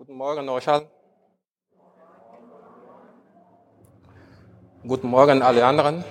Guten 0.00 0.14
Morgen 0.14 0.48
euch 0.48 0.66
allen. 0.66 0.88
Guten 4.82 5.08
Morgen 5.08 5.42
alle 5.42 5.62
anderen. 5.66 6.02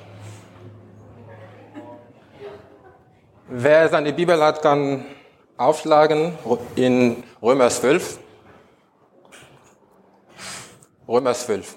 Wer 3.47 3.89
seine 3.89 4.13
Bibel 4.13 4.39
hat, 4.43 4.61
kann 4.61 5.05
aufschlagen 5.57 6.37
in 6.75 7.23
Römer 7.41 7.71
12. 7.71 8.19
Römer 11.07 11.33
12. 11.33 11.75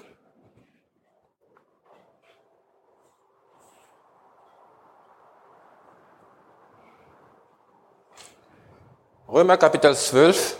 Römer 9.27 9.57
Kapitel 9.57 9.95
12, 9.95 10.57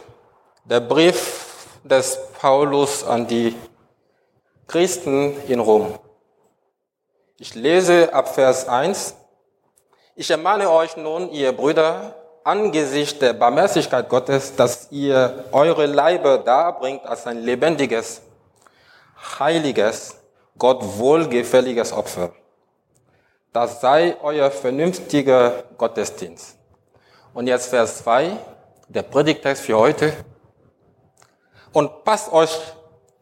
der 0.65 0.79
Brief 0.79 1.32
des 1.83 2.17
Paulus 2.39 3.03
an 3.03 3.27
die 3.27 3.55
Christen 4.67 5.35
in 5.47 5.59
Rom. 5.59 5.99
Ich 7.37 7.55
lese 7.55 8.13
ab 8.13 8.33
Vers 8.33 8.67
1. 8.67 9.15
Ich 10.15 10.29
ermahne 10.29 10.69
euch 10.69 10.95
nun, 10.95 11.29
ihr 11.31 11.51
Brüder, 11.51 12.15
angesichts 12.43 13.19
der 13.19 13.33
Barmherzigkeit 13.33 14.09
Gottes, 14.09 14.55
dass 14.55 14.91
ihr 14.91 15.45
eure 15.51 15.85
Leibe 15.85 16.41
darbringt 16.45 17.05
als 17.05 17.27
ein 17.27 17.39
lebendiges, 17.39 18.21
heiliges, 19.39 20.15
Gott 20.57 20.81
wohlgefälliges 20.81 21.93
Opfer. 21.93 22.31
Das 23.51 23.81
sei 23.81 24.17
euer 24.21 24.49
vernünftiger 24.51 25.63
Gottesdienst. 25.77 26.57
Und 27.33 27.47
jetzt 27.47 27.67
Vers 27.67 27.99
2 27.99 28.37
der 28.87 29.03
Predigtext 29.03 29.63
für 29.63 29.77
heute. 29.77 30.13
Und 31.73 32.03
passt 32.03 32.31
euch 32.31 32.57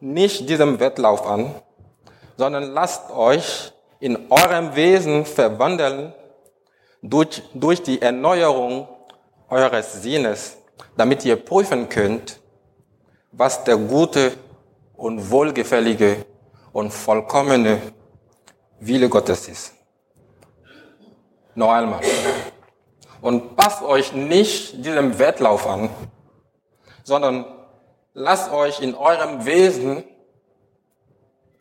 nicht 0.00 0.48
diesem 0.48 0.78
Wettlauf 0.78 1.26
an, 1.26 1.54
sondern 2.36 2.72
lasst 2.72 3.10
euch 3.10 3.72
in 3.98 4.30
eurem 4.30 4.76
Wesen 4.76 5.24
verwandeln 5.24 6.12
durch, 7.02 7.42
durch 7.54 7.82
die 7.82 8.00
Erneuerung 8.00 8.88
eures 9.48 10.02
Sinnes, 10.02 10.58
damit 10.96 11.24
ihr 11.24 11.36
prüfen 11.36 11.88
könnt, 11.88 12.40
was 13.32 13.64
der 13.64 13.76
gute 13.76 14.32
und 14.96 15.30
wohlgefällige 15.30 16.24
und 16.72 16.90
vollkommene 16.92 17.80
Wille 18.80 19.08
Gottes 19.08 19.48
ist. 19.48 19.72
Noch 21.54 21.70
einmal 21.70 22.00
und 23.22 23.56
passt 23.56 23.82
euch 23.82 24.12
nicht 24.12 24.84
diesem 24.84 25.18
Wettlauf 25.18 25.66
an, 25.66 25.88
sondern 27.04 27.46
lasst 28.14 28.52
euch 28.52 28.80
in 28.80 28.94
eurem 28.94 29.44
Wesen 29.44 30.04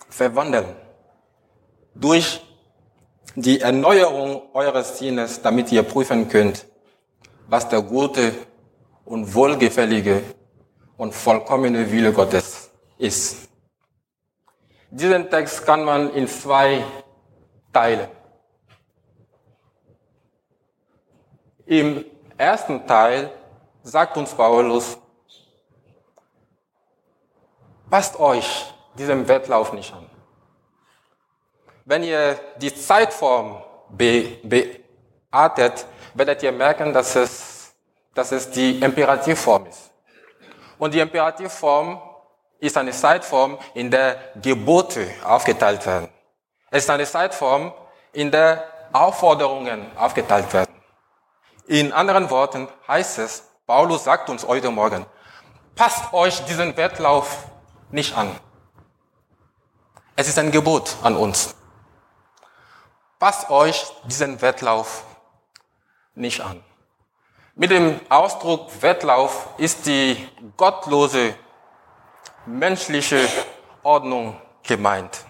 verwandeln 0.10 0.76
durch 1.96 2.42
die 3.36 3.62
Erneuerung 3.62 4.54
eures 4.54 4.98
Sinnes, 4.98 5.42
damit 5.42 5.72
ihr 5.72 5.84
prüfen 5.84 6.28
könnt, 6.28 6.66
was 7.48 7.68
der 7.70 7.82
gute 7.82 8.34
und 9.06 9.34
wohlgefällige 9.34 10.22
und 10.98 11.14
vollkommene 11.14 11.90
Wille 11.92 12.12
Gottes 12.12 12.72
ist. 12.98 13.50
Diesen 14.90 15.30
Text 15.30 15.66
kann 15.66 15.86
man 15.86 16.14
in 16.14 16.28
zwei 16.28 16.84
teilen. 17.72 18.10
Im 21.66 22.04
ersten 22.38 22.86
Teil 22.86 23.32
sagt 23.84 24.17
uns 24.17 24.34
Paulus, 24.34 24.98
passt 27.92 28.18
euch 28.20 28.74
diesem 28.98 29.28
Wettlauf 29.28 29.74
nicht 29.74 29.94
an. 29.94 30.10
Wenn 31.86 32.04
ihr 32.04 32.40
die 32.58 32.74
Zeitform 32.74 33.62
beartet, 33.90 35.86
werdet 36.14 36.42
ihr 36.42 36.54
merken, 36.54 36.94
dass 36.94 37.16
es, 37.16 37.74
dass 38.14 38.32
es 38.32 38.50
die 38.50 38.80
Imperativform 38.80 39.66
ist. 39.68 39.92
Und 40.80 40.94
die 40.94 41.00
Imperativform 41.00 42.02
ist 42.60 42.78
eine 42.78 42.92
Zeitform, 42.92 43.58
in 43.74 43.92
der 43.92 44.18
Gebote 44.42 45.08
aufgeteilt 45.26 45.86
werden. 45.86 46.08
Es 46.70 46.84
ist 46.84 46.90
eine 46.90 47.06
Zeitform, 47.06 47.73
in 48.14 48.32
der 48.32 48.64
Aufforderungen 48.94 49.86
aufgeteilt 49.98 50.52
werden. 50.54 50.73
In 51.68 51.92
anderen 51.92 52.30
Worten 52.30 52.68
heißt 52.88 53.20
es, 53.20 53.50
Paulus 53.68 54.06
sagt 54.06 54.30
uns 54.30 54.48
heute 54.48 54.72
Morgen, 54.72 55.06
passt 55.76 56.14
euch 56.14 56.44
diesen 56.46 56.76
Wettlauf 56.78 57.52
nicht 57.92 58.16
an. 58.16 58.36
Es 60.16 60.28
ist 60.28 60.38
ein 60.38 60.52
Gebot 60.52 60.98
an 61.04 61.16
uns. 61.16 61.56
Passt 63.20 63.50
euch 63.50 63.86
diesen 64.06 64.42
Wettlauf 64.42 65.04
nicht 66.16 66.42
an. 66.42 66.64
Mit 67.56 67.72
dem 67.72 68.00
Ausdruck 68.10 68.82
Wettlauf 68.82 69.50
ist 69.58 69.86
die 69.86 70.28
gottlose 70.58 71.36
menschliche 72.46 73.28
Ordnung 73.84 74.40
gemeint. 74.64 75.26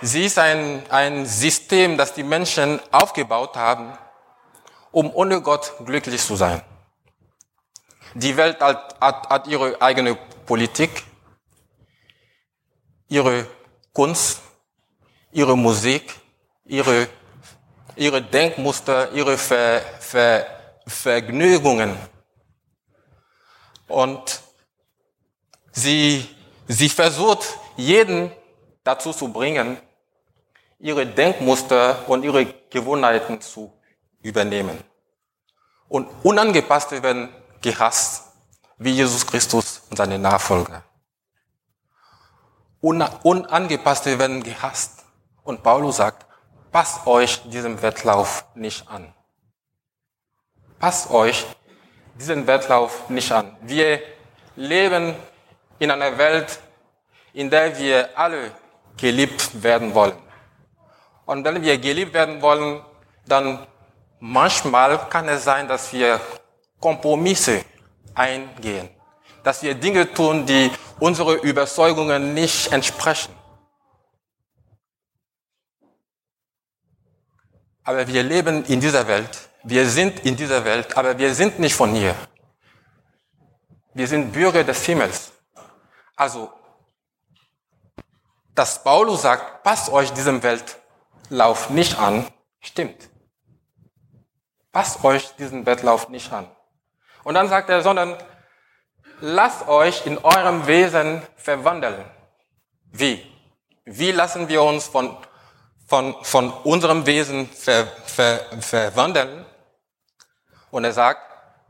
Sie 0.00 0.26
ist 0.26 0.38
ein, 0.38 0.82
ein 0.90 1.24
System, 1.26 1.96
das 1.96 2.12
die 2.12 2.22
Menschen 2.22 2.80
aufgebaut 2.92 3.56
haben, 3.56 3.96
um 4.92 5.12
ohne 5.14 5.40
Gott 5.40 5.72
glücklich 5.84 6.22
zu 6.22 6.36
sein. 6.36 6.62
Die 8.14 8.36
Welt 8.36 8.60
hat, 8.60 9.00
hat, 9.00 9.28
hat 9.28 9.46
ihre 9.48 9.80
eigene 9.82 10.14
Politik, 10.46 11.02
ihre 13.08 13.46
Kunst, 13.92 14.40
ihre 15.32 15.56
Musik, 15.56 16.14
ihre, 16.64 17.08
ihre 17.96 18.22
Denkmuster, 18.22 19.10
ihre 19.12 19.36
Ver, 19.36 19.80
Ver, 19.98 20.46
Vergnügungen. 20.86 21.96
Und 23.88 24.40
sie, 25.72 26.28
sie 26.68 26.88
versucht, 26.88 27.58
jeden 27.76 28.30
dazu 28.84 29.12
zu 29.12 29.32
bringen, 29.32 29.76
ihre 30.78 31.04
Denkmuster 31.04 32.08
und 32.08 32.22
ihre 32.22 32.46
Gewohnheiten 32.70 33.40
zu 33.40 33.72
übernehmen. 34.22 34.78
Und 35.88 36.08
Unangepasste 36.22 37.02
werden 37.02 37.28
gehasst, 37.64 38.24
wie 38.78 38.92
Jesus 38.92 39.26
Christus 39.26 39.82
und 39.90 39.96
seine 39.96 40.18
Nachfolger. 40.18 40.82
Unangepasste 42.80 44.18
werden 44.18 44.42
gehasst. 44.42 45.04
Und 45.42 45.62
Paulus 45.62 45.96
sagt, 45.96 46.26
passt 46.70 47.06
euch 47.06 47.40
diesem 47.48 47.80
Wettlauf 47.80 48.44
nicht 48.54 48.88
an. 48.88 49.12
Passt 50.78 51.10
euch 51.10 51.46
diesen 52.18 52.46
Wettlauf 52.46 53.08
nicht 53.08 53.32
an. 53.32 53.56
Wir 53.62 54.00
leben 54.56 55.14
in 55.78 55.90
einer 55.90 56.16
Welt, 56.18 56.60
in 57.32 57.48
der 57.50 57.78
wir 57.78 58.10
alle 58.18 58.52
geliebt 58.96 59.62
werden 59.62 59.94
wollen. 59.94 60.18
Und 61.24 61.44
wenn 61.44 61.62
wir 61.62 61.78
geliebt 61.78 62.12
werden 62.12 62.42
wollen, 62.42 62.84
dann 63.26 63.66
Manchmal 64.26 64.98
kann 65.10 65.28
es 65.28 65.44
sein, 65.44 65.68
dass 65.68 65.92
wir 65.92 66.18
Kompromisse 66.84 67.64
eingehen, 68.14 68.90
dass 69.42 69.62
wir 69.62 69.74
Dinge 69.74 70.12
tun, 70.12 70.44
die 70.44 70.70
unsere 71.00 71.36
Überzeugungen 71.36 72.34
nicht 72.34 72.72
entsprechen. 72.72 73.34
Aber 77.84 78.06
wir 78.06 78.22
leben 78.22 78.66
in 78.66 78.80
dieser 78.80 79.08
Welt, 79.08 79.48
wir 79.62 79.88
sind 79.88 80.26
in 80.26 80.36
dieser 80.36 80.62
Welt, 80.66 80.94
aber 80.94 81.16
wir 81.16 81.34
sind 81.34 81.58
nicht 81.58 81.74
von 81.74 81.94
hier. 81.94 82.14
Wir 83.94 84.06
sind 84.06 84.32
Bürger 84.32 84.62
des 84.62 84.84
Himmels. 84.84 85.32
Also, 86.16 86.52
dass 88.54 88.84
Paulus 88.84 89.22
sagt, 89.22 89.62
passt 89.62 89.88
euch 89.88 90.12
diesem 90.12 90.42
Weltlauf 90.42 91.70
nicht 91.70 91.98
an, 91.98 92.26
stimmt. 92.60 93.08
Passt 94.70 95.02
euch 95.02 95.34
diesen 95.36 95.64
Wettlauf 95.64 96.10
nicht 96.10 96.30
an. 96.30 96.46
Und 97.24 97.34
dann 97.34 97.48
sagt 97.48 97.70
er, 97.70 97.82
sondern 97.82 98.16
lasst 99.20 99.66
euch 99.66 100.06
in 100.06 100.18
eurem 100.18 100.66
Wesen 100.66 101.22
verwandeln. 101.36 102.04
Wie? 102.92 103.24
Wie 103.84 104.12
lassen 104.12 104.48
wir 104.48 104.62
uns 104.62 104.86
von, 104.86 105.16
von, 105.86 106.14
von 106.22 106.52
unserem 106.64 107.06
Wesen 107.06 107.48
ver, 107.48 107.86
ver, 107.86 108.40
verwandeln? 108.60 109.44
Und 110.70 110.84
er 110.84 110.92
sagt, 110.92 111.20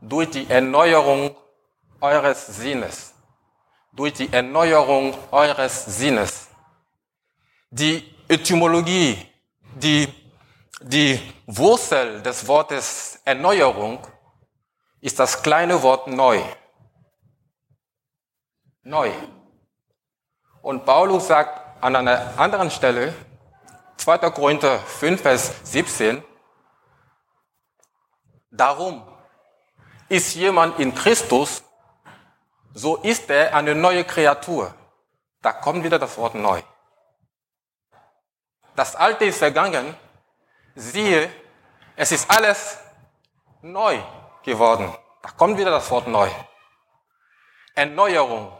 durch 0.01 0.29
die 0.29 0.49
Erneuerung 0.49 1.35
eures 2.01 2.47
Sinnes. 2.47 3.13
Durch 3.93 4.13
die 4.13 4.31
Erneuerung 4.31 5.15
eures 5.31 5.85
Sinnes. 5.85 6.47
Die 7.69 8.13
Etymologie, 8.27 9.17
die 9.75 10.07
die 10.81 11.19
Wurzel 11.47 12.21
des 12.21 12.47
Wortes 12.47 13.19
Erneuerung 13.23 13.99
ist 15.05 15.19
das 15.19 15.43
kleine 15.43 15.83
Wort 15.83 16.07
neu. 16.07 16.41
neu. 18.81 19.11
Und 20.63 20.83
Paulus 20.83 21.27
sagt 21.27 21.83
an 21.83 21.95
einer 21.95 22.39
anderen 22.39 22.71
Stelle, 22.71 23.13
2. 23.97 24.17
Korinther 24.31 24.79
5, 24.79 25.21
Vers 25.21 25.53
17, 25.63 26.23
darum 28.49 29.07
ist 30.09 30.33
jemand 30.33 30.79
in 30.79 30.95
Christus, 30.95 31.63
so 32.73 32.95
ist 32.95 33.29
er 33.29 33.53
eine 33.53 33.75
neue 33.75 34.05
Kreatur. 34.05 34.73
Da 35.43 35.53
kommt 35.53 35.83
wieder 35.83 35.99
das 35.99 36.17
Wort 36.17 36.33
neu. 36.33 36.63
Das 38.75 38.95
Alte 38.95 39.25
ist 39.25 39.37
vergangen. 39.37 39.95
Siehe, 40.73 41.31
es 41.95 42.11
ist 42.11 42.27
alles 42.27 42.79
neu 43.61 44.01
geworden. 44.45 44.93
Da 45.21 45.29
kommt 45.31 45.57
wieder 45.57 45.71
das 45.71 45.89
Wort 45.91 46.07
neu. 46.07 46.29
Erneuerung. 47.73 48.51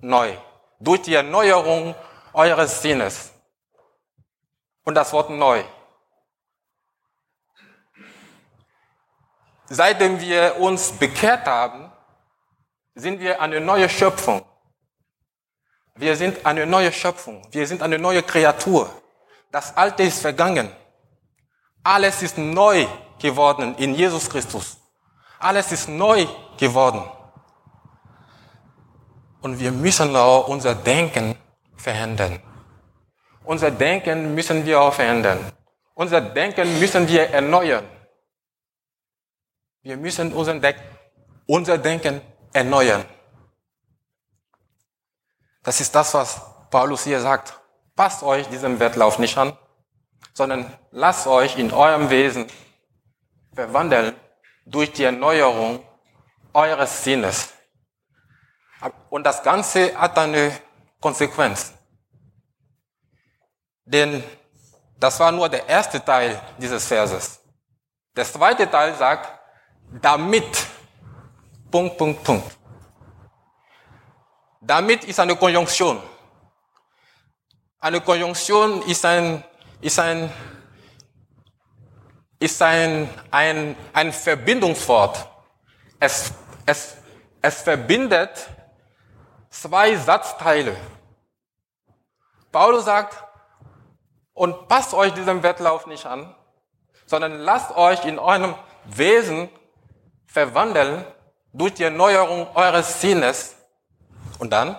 Neu. 0.00 0.36
Durch 0.78 1.02
die 1.02 1.14
Erneuerung 1.14 1.94
eures 2.32 2.82
Sinnes. 2.82 3.32
Und 4.84 4.94
das 4.94 5.12
Wort 5.12 5.30
neu. 5.30 5.64
Seitdem 9.68 10.20
wir 10.20 10.56
uns 10.60 10.92
bekehrt 10.92 11.46
haben, 11.46 11.90
sind 12.94 13.20
wir 13.20 13.40
eine 13.40 13.60
neue 13.60 13.88
Schöpfung. 13.88 14.44
Wir 15.94 16.14
sind 16.14 16.44
eine 16.44 16.66
neue 16.66 16.92
Schöpfung. 16.92 17.46
Wir 17.50 17.66
sind 17.66 17.82
eine 17.82 17.98
neue 17.98 18.22
Kreatur. 18.22 18.90
Das 19.50 19.76
Alte 19.76 20.02
ist 20.02 20.20
vergangen. 20.20 20.70
Alles 21.82 22.22
ist 22.22 22.36
neu 22.36 22.86
geworden 23.18 23.74
in 23.76 23.94
Jesus 23.94 24.28
Christus. 24.28 24.78
Alles 25.38 25.72
ist 25.72 25.88
neu 25.88 26.26
geworden. 26.58 27.02
Und 29.40 29.60
wir 29.60 29.72
müssen 29.72 30.14
auch 30.16 30.48
unser 30.48 30.74
Denken 30.74 31.36
verändern. 31.76 32.42
Unser 33.44 33.70
Denken 33.70 34.34
müssen 34.34 34.64
wir 34.66 34.80
auch 34.80 34.92
verändern. 34.92 35.38
Unser 35.94 36.20
Denken 36.20 36.80
müssen 36.80 37.06
wir 37.06 37.30
erneuern. 37.30 37.84
Wir 39.82 39.96
müssen 39.96 40.32
unser, 40.32 40.58
Denken, 40.58 40.82
unser 41.46 41.78
Denken 41.78 42.20
erneuern. 42.52 43.04
Das 45.62 45.80
ist 45.80 45.94
das, 45.94 46.12
was 46.14 46.40
Paulus 46.70 47.04
hier 47.04 47.20
sagt. 47.20 47.54
Passt 47.94 48.22
euch 48.22 48.48
diesem 48.48 48.80
Wettlauf 48.80 49.18
nicht 49.18 49.38
an, 49.38 49.56
sondern 50.34 50.76
lasst 50.90 51.26
euch 51.26 51.56
in 51.56 51.72
eurem 51.72 52.10
Wesen 52.10 52.46
verwandeln 53.56 54.14
durch 54.66 54.92
die 54.92 55.04
Erneuerung 55.04 55.82
eures 56.52 57.02
Sinnes. 57.02 57.52
Und 59.10 59.24
das 59.24 59.42
Ganze 59.42 59.98
hat 59.98 60.16
eine 60.18 60.52
Konsequenz. 61.00 61.72
Denn 63.84 64.22
das 64.98 65.18
war 65.20 65.32
nur 65.32 65.48
der 65.48 65.66
erste 65.68 66.04
Teil 66.04 66.40
dieses 66.58 66.86
Verses. 66.86 67.40
Der 68.14 68.24
zweite 68.24 68.70
Teil 68.70 68.94
sagt, 68.94 69.32
damit, 70.00 70.66
Punkt, 71.70 71.96
Punkt, 71.96 72.24
Punkt. 72.24 72.56
Damit 74.60 75.04
ist 75.04 75.20
eine 75.20 75.36
Konjunktion. 75.36 76.02
Eine 77.78 78.00
Konjunktion 78.00 78.82
ist 78.82 79.04
ein, 79.04 79.44
ist 79.80 79.98
ein, 79.98 80.32
ist 82.46 82.62
ein, 82.62 83.10
ein, 83.32 83.74
ein 83.92 84.12
Verbindungswort. 84.12 85.28
Es, 85.98 86.32
es, 86.64 86.96
es 87.42 87.62
verbindet 87.62 88.48
zwei 89.50 89.96
Satzteile. 89.96 90.76
Paulus 92.52 92.84
sagt, 92.84 93.24
und 94.32 94.68
passt 94.68 94.94
euch 94.94 95.12
diesem 95.12 95.42
Wettlauf 95.42 95.88
nicht 95.88 96.06
an, 96.06 96.36
sondern 97.06 97.40
lasst 97.40 97.76
euch 97.76 98.04
in 98.04 98.20
eurem 98.20 98.54
Wesen 98.84 99.48
verwandeln 100.26 101.04
durch 101.52 101.74
die 101.74 101.82
Erneuerung 101.82 102.46
eures 102.54 103.00
Sinnes 103.00 103.56
und 104.38 104.52
dann, 104.52 104.76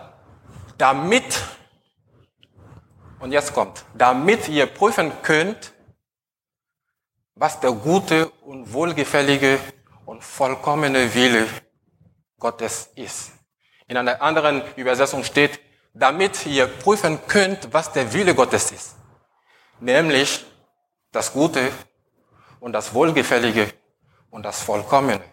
damit, 0.77 1.41
und 3.19 3.33
jetzt 3.33 3.53
kommt, 3.53 3.83
damit 3.93 4.47
ihr 4.47 4.67
prüfen 4.67 5.11
könnt, 5.21 5.73
was 7.39 7.59
der 7.59 7.71
gute 7.71 8.29
und 8.41 8.71
wohlgefällige 8.73 9.59
und 10.05 10.23
vollkommene 10.23 11.13
Wille 11.13 11.47
Gottes 12.39 12.89
ist. 12.95 13.31
In 13.87 13.97
einer 13.97 14.21
anderen 14.21 14.63
Übersetzung 14.75 15.23
steht, 15.23 15.59
damit 15.93 16.45
ihr 16.45 16.67
prüfen 16.67 17.19
könnt, 17.27 17.71
was 17.73 17.91
der 17.91 18.11
Wille 18.11 18.33
Gottes 18.33 18.71
ist. 18.71 18.95
Nämlich 19.79 20.45
das 21.11 21.31
Gute 21.31 21.71
und 22.59 22.73
das 22.73 22.93
Wohlgefällige 22.93 23.71
und 24.31 24.43
das 24.43 24.61
Vollkommene. 24.61 25.23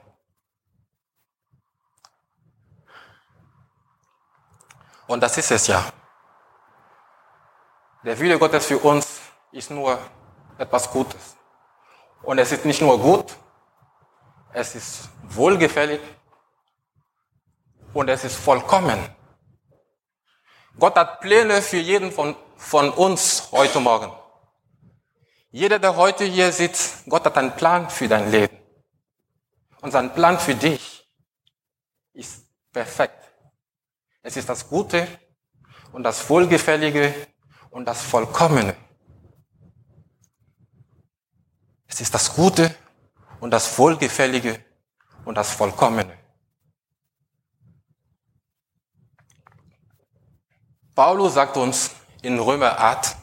Und 5.06 5.21
das 5.23 5.37
ist 5.39 5.51
es 5.51 5.67
ja. 5.67 5.85
Der 8.03 8.19
Wille 8.19 8.39
Gottes 8.39 8.67
für 8.67 8.79
uns 8.79 9.21
ist 9.53 9.71
nur 9.71 9.99
etwas 10.59 10.91
Gutes. 10.91 11.33
Und 12.25 12.38
es 12.38 12.53
ist 12.53 12.65
nicht 12.65 12.81
nur 12.81 12.99
gut, 12.99 13.37
es 14.53 14.75
ist 14.75 15.09
wohlgefällig 15.25 16.00
und 17.93 18.09
es 18.09 18.25
ist 18.25 18.37
vollkommen. 18.37 18.99
Gott 20.79 20.97
hat 20.97 21.21
Pläne 21.21 21.61
für 21.61 21.76
jeden 21.76 22.11
von, 22.11 22.35
von 22.56 22.91
uns 22.91 23.49
heute 23.53 23.79
Morgen. 23.79 24.11
Jeder, 25.50 25.79
der 25.79 25.97
heute 25.97 26.25
hier 26.25 26.50
sitzt, 26.50 27.05
Gott 27.09 27.25
hat 27.26 27.37
einen 27.37 27.55
Plan 27.55 27.91
für 27.91 28.09
dein 28.09 28.31
Leben. 28.31 28.56
Und 29.82 29.91
sein 29.93 30.12
Plan 30.15 30.38
für 30.38 30.55
dich 30.55 31.06
ist 32.15 32.49
perfekt. 32.73 33.23
Es 34.23 34.37
ist 34.37 34.49
das 34.49 34.69
Gute 34.69 35.06
und 35.93 36.03
das 36.03 36.29
Wohlgefällige 36.29 37.15
und 37.70 37.84
das 37.84 38.03
Vollkommene. 38.03 38.75
Es 41.94 42.01
ist 42.01 42.13
das 42.13 42.34
Gute 42.34 42.74
und 43.39 43.53
das 43.53 43.79
Wohlgefällige 43.79 44.65
und 45.24 45.36
das 45.36 45.53
Vollkommene. 45.53 46.19
Paulus 50.93 51.34
sagt 51.34 51.56
uns 51.56 51.93
in 52.22 52.36
Römer 52.41 52.81
8, 52.81 53.17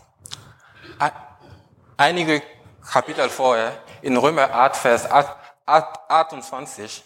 einige 1.97 2.41
Kapitel 2.81 3.29
vorher, 3.29 3.77
in 4.01 4.15
Römer 4.15 4.49
8, 4.53 4.77
Vers 4.77 5.05
28, 5.65 7.03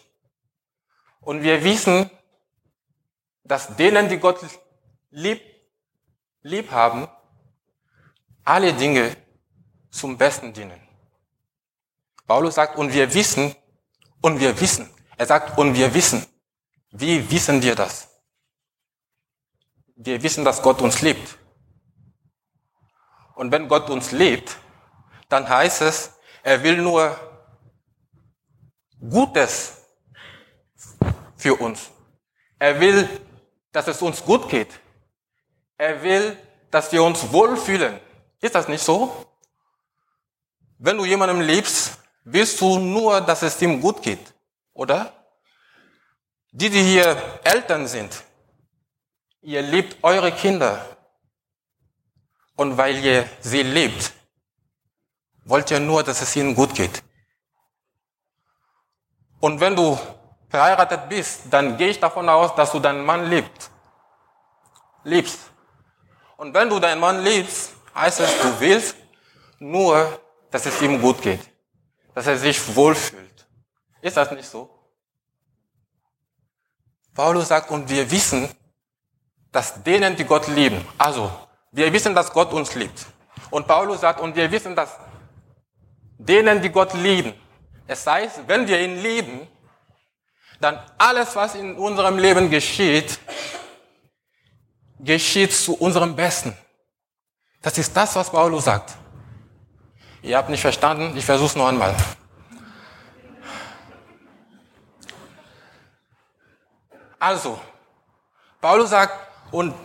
und 1.21 1.41
wir 1.41 1.63
wissen, 1.63 2.11
dass 3.43 3.75
denen, 3.75 4.07
die 4.07 4.19
Gott 4.19 4.39
lieb, 5.09 5.41
lieb 6.43 6.69
haben, 6.69 7.07
alle 8.43 8.71
Dinge 8.71 9.17
zum 9.89 10.15
Besten 10.15 10.53
dienen. 10.53 10.84
Paulus 12.27 12.55
sagt, 12.55 12.77
und 12.77 12.93
wir 12.93 13.13
wissen, 13.13 13.55
und 14.21 14.39
wir 14.39 14.59
wissen. 14.59 14.89
Er 15.17 15.25
sagt, 15.25 15.57
und 15.57 15.75
wir 15.75 15.93
wissen. 15.93 16.25
Wie 16.91 17.29
wissen 17.29 17.61
wir 17.61 17.75
das? 17.75 18.07
Wir 19.95 20.21
wissen, 20.21 20.43
dass 20.43 20.61
Gott 20.61 20.81
uns 20.81 21.01
liebt. 21.01 21.37
Und 23.35 23.51
wenn 23.51 23.67
Gott 23.67 23.89
uns 23.89 24.11
liebt, 24.11 24.57
dann 25.29 25.47
heißt 25.47 25.81
es, 25.81 26.11
er 26.43 26.63
will 26.63 26.77
nur 26.77 27.17
Gutes 28.99 29.73
für 31.37 31.55
uns. 31.55 31.91
Er 32.57 32.79
will 32.79 33.09
dass 33.75 33.87
es 33.87 34.01
uns 34.01 34.23
gut 34.23 34.47
geht. 34.47 34.69
Er 35.77 36.01
will, 36.01 36.37
dass 36.71 36.91
wir 36.93 37.03
uns 37.03 37.31
wohlfühlen. 37.31 37.99
Ist 38.39 38.55
das 38.55 38.69
nicht 38.69 38.81
so? 38.81 39.25
Wenn 40.77 40.97
du 40.97 41.03
jemandem 41.03 41.41
liebst, 41.41 41.94
willst 42.25 42.59
du 42.59 42.79
nur, 42.79 43.21
dass 43.21 43.43
es 43.43 43.61
ihm 43.61 43.79
gut 43.79 44.01
geht, 44.01 44.33
oder? 44.73 45.13
Die, 46.51 46.69
die 46.69 46.81
hier 46.81 47.39
Eltern 47.43 47.87
sind, 47.87 48.23
ihr 49.41 49.61
liebt 49.61 50.03
eure 50.03 50.31
Kinder. 50.31 50.85
Und 52.55 52.77
weil 52.77 53.03
ihr 53.03 53.29
sie 53.41 53.63
liebt, 53.63 54.13
wollt 55.43 55.69
ihr 55.71 55.79
nur, 55.79 56.03
dass 56.03 56.21
es 56.21 56.35
ihnen 56.35 56.55
gut 56.55 56.73
geht. 56.73 57.03
Und 59.39 59.59
wenn 59.59 59.75
du 59.75 59.99
verheiratet 60.49 61.09
bist, 61.09 61.41
dann 61.51 61.77
gehe 61.77 61.89
ich 61.89 61.99
davon 61.99 62.27
aus, 62.29 62.55
dass 62.55 62.71
du 62.71 62.79
deinen 62.79 63.05
Mann 63.05 63.29
liebst. 63.29 63.69
liebst. 65.03 65.39
Und 66.37 66.53
wenn 66.53 66.69
du 66.69 66.79
deinen 66.79 66.99
Mann 66.99 67.21
liebst, 67.23 67.73
heißt 67.93 68.21
es, 68.21 68.41
du 68.41 68.59
willst 68.59 68.95
nur, 69.59 70.19
dass 70.49 70.65
es 70.65 70.81
ihm 70.81 71.01
gut 71.01 71.21
geht, 71.21 71.41
dass 72.15 72.25
er 72.27 72.37
sich 72.37 72.75
wohlfühlt. 72.75 73.45
Ist 74.01 74.17
das 74.17 74.31
nicht 74.31 74.47
so? 74.47 74.69
Paulus 77.13 77.49
sagt, 77.49 77.69
und 77.69 77.89
wir 77.89 78.09
wissen, 78.09 78.49
dass 79.51 79.83
denen, 79.83 80.15
die 80.15 80.23
Gott 80.23 80.47
lieben, 80.47 80.85
also 80.97 81.31
wir 81.71 81.91
wissen, 81.91 82.15
dass 82.15 82.31
Gott 82.31 82.51
uns 82.53 82.73
liebt. 82.75 83.05
Und 83.51 83.67
Paulus 83.67 84.01
sagt, 84.01 84.19
und 84.21 84.35
wir 84.35 84.49
wissen, 84.49 84.75
dass 84.75 84.97
denen, 86.17 86.61
die 86.61 86.69
Gott 86.69 86.93
lieben, 86.93 87.33
es 87.87 88.07
heißt, 88.07 88.47
wenn 88.47 88.67
wir 88.67 88.79
ihn 88.79 89.01
lieben, 89.01 89.47
dann 90.59 90.79
alles, 90.97 91.35
was 91.35 91.55
in 91.55 91.75
unserem 91.75 92.17
Leben 92.17 92.49
geschieht, 92.49 93.19
geschieht 94.99 95.53
zu 95.53 95.75
unserem 95.75 96.15
Besten. 96.15 96.57
Das 97.61 97.77
ist 97.77 97.95
das, 97.95 98.15
was 98.15 98.29
Paulus 98.29 98.65
sagt. 98.65 98.93
Ihr 100.25 100.37
habt 100.37 100.49
nicht 100.49 100.61
verstanden, 100.61 101.15
ich 101.15 101.23
versuche 101.23 101.49
es 101.49 101.55
noch 101.55 101.67
einmal. 101.67 101.95
Also, 107.19 107.59
Paulus 108.59 108.89
sagt, 108.89 109.13
und 109.51 109.75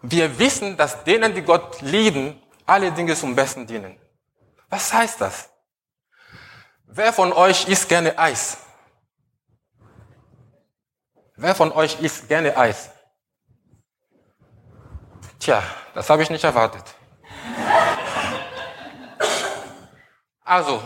wir 0.00 0.38
wissen, 0.38 0.78
dass 0.78 1.04
denen, 1.04 1.34
die 1.34 1.42
Gott 1.42 1.82
lieben, 1.82 2.42
alle 2.64 2.90
Dinge 2.90 3.14
zum 3.14 3.36
Besten 3.36 3.66
dienen. 3.66 4.00
Was 4.70 4.94
heißt 4.94 5.20
das? 5.20 5.50
Wer 6.86 7.12
von 7.12 7.34
euch 7.34 7.68
isst 7.68 7.86
gerne 7.86 8.18
Eis? 8.18 8.56
Wer 11.36 11.54
von 11.54 11.70
euch 11.72 12.00
isst 12.00 12.28
gerne 12.28 12.56
Eis? 12.56 12.88
Tja, 15.38 15.62
das 15.92 16.08
habe 16.08 16.22
ich 16.22 16.30
nicht 16.30 16.44
erwartet. 16.44 16.94
Also, 20.48 20.82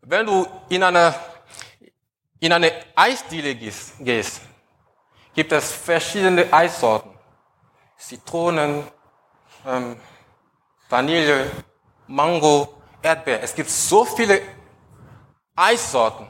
wenn 0.00 0.24
du 0.24 0.46
in 0.70 0.82
eine, 0.82 1.14
in 2.40 2.50
eine 2.50 2.72
Eisdiele 2.96 3.54
gehst, 3.54 4.40
gibt 5.34 5.52
es 5.52 5.72
verschiedene 5.72 6.50
Eissorten. 6.50 7.10
Zitronen, 7.98 8.84
ähm, 9.66 10.00
Vanille, 10.88 11.50
Mango, 12.06 12.80
Erdbeer. 13.02 13.42
Es 13.42 13.54
gibt 13.54 13.68
so 13.68 14.06
viele 14.06 14.40
Eissorten. 15.54 16.26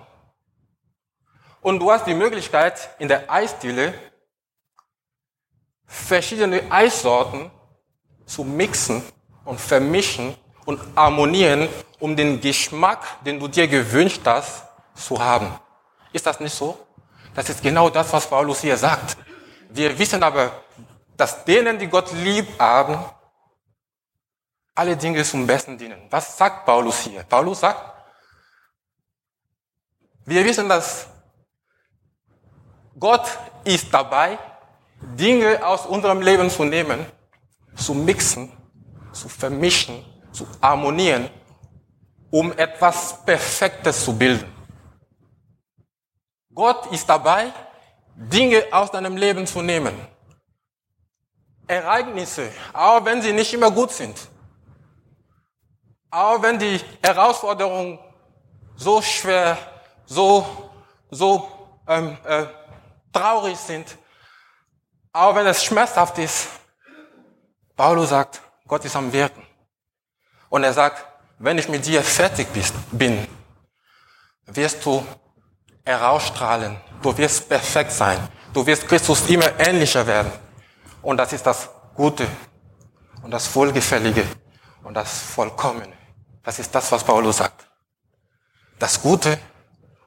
Und 1.60 1.78
du 1.78 1.92
hast 1.92 2.08
die 2.08 2.14
Möglichkeit, 2.14 2.90
in 2.98 3.06
der 3.06 3.30
Eisdiele 3.30 3.94
verschiedene 5.86 6.68
Eissorten 6.72 7.52
zu 8.26 8.42
mixen 8.42 9.04
und 9.44 9.60
vermischen 9.60 10.36
und 10.68 10.78
harmonieren, 10.94 11.66
um 11.98 12.14
den 12.14 12.38
Geschmack, 12.42 13.24
den 13.24 13.40
du 13.40 13.48
dir 13.48 13.66
gewünscht 13.66 14.20
hast, 14.26 14.64
zu 14.94 15.18
haben. 15.18 15.58
Ist 16.12 16.26
das 16.26 16.38
nicht 16.40 16.54
so? 16.54 16.78
Das 17.34 17.48
ist 17.48 17.62
genau 17.62 17.88
das, 17.88 18.12
was 18.12 18.28
Paulus 18.28 18.60
hier 18.60 18.76
sagt. 18.76 19.16
Wir 19.70 19.98
wissen 19.98 20.22
aber, 20.22 20.52
dass 21.16 21.42
denen, 21.42 21.78
die 21.78 21.86
Gott 21.86 22.12
lieb 22.12 22.46
haben, 22.58 23.02
alle 24.74 24.94
Dinge 24.94 25.24
zum 25.24 25.46
Besten 25.46 25.78
dienen. 25.78 26.02
Was 26.10 26.36
sagt 26.36 26.66
Paulus 26.66 26.98
hier? 27.00 27.22
Paulus 27.22 27.60
sagt, 27.60 27.82
wir 30.26 30.44
wissen, 30.44 30.68
dass 30.68 31.06
Gott 32.98 33.26
ist 33.64 33.86
dabei, 33.90 34.38
Dinge 35.00 35.66
aus 35.66 35.86
unserem 35.86 36.20
Leben 36.20 36.50
zu 36.50 36.64
nehmen, 36.64 37.06
zu 37.74 37.94
mixen, 37.94 38.52
zu 39.12 39.30
vermischen, 39.30 40.04
zu 40.38 40.46
harmonieren, 40.62 41.28
um 42.30 42.52
etwas 42.52 43.24
Perfektes 43.24 44.04
zu 44.04 44.16
bilden. 44.16 44.52
Gott 46.54 46.86
ist 46.92 47.08
dabei, 47.08 47.52
Dinge 48.14 48.64
aus 48.70 48.90
deinem 48.90 49.16
Leben 49.16 49.46
zu 49.46 49.62
nehmen. 49.62 49.94
Ereignisse, 51.66 52.50
auch 52.72 53.04
wenn 53.04 53.20
sie 53.22 53.32
nicht 53.32 53.52
immer 53.52 53.70
gut 53.70 53.90
sind. 53.90 54.16
Auch 56.10 56.40
wenn 56.42 56.58
die 56.58 56.80
Herausforderungen 57.02 57.98
so 58.76 59.02
schwer, 59.02 59.58
so, 60.06 60.46
so 61.10 61.48
ähm, 61.86 62.16
äh, 62.24 62.46
traurig 63.12 63.58
sind, 63.58 63.98
auch 65.12 65.34
wenn 65.34 65.46
es 65.46 65.62
schmerzhaft 65.62 66.16
ist. 66.18 66.48
Paulus 67.76 68.08
sagt, 68.08 68.40
Gott 68.66 68.84
ist 68.84 68.96
am 68.96 69.12
Wirken. 69.12 69.47
Und 70.48 70.64
er 70.64 70.72
sagt, 70.72 71.04
wenn 71.38 71.58
ich 71.58 71.68
mit 71.68 71.86
dir 71.86 72.02
fertig 72.02 72.48
bin, 72.90 73.26
wirst 74.46 74.84
du 74.84 75.06
herausstrahlen. 75.84 76.76
Du 77.02 77.16
wirst 77.16 77.48
perfekt 77.48 77.92
sein. 77.92 78.18
Du 78.52 78.66
wirst 78.66 78.88
Christus 78.88 79.28
immer 79.28 79.58
ähnlicher 79.60 80.06
werden. 80.06 80.32
Und 81.02 81.16
das 81.18 81.32
ist 81.32 81.46
das 81.46 81.68
Gute 81.94 82.26
und 83.22 83.30
das 83.30 83.54
Wohlgefällige 83.54 84.24
und 84.82 84.94
das 84.94 85.20
Vollkommene. 85.20 85.92
Das 86.42 86.58
ist 86.58 86.74
das, 86.74 86.90
was 86.92 87.04
Paulus 87.04 87.36
sagt. 87.38 87.68
Das 88.78 89.00
Gute 89.00 89.38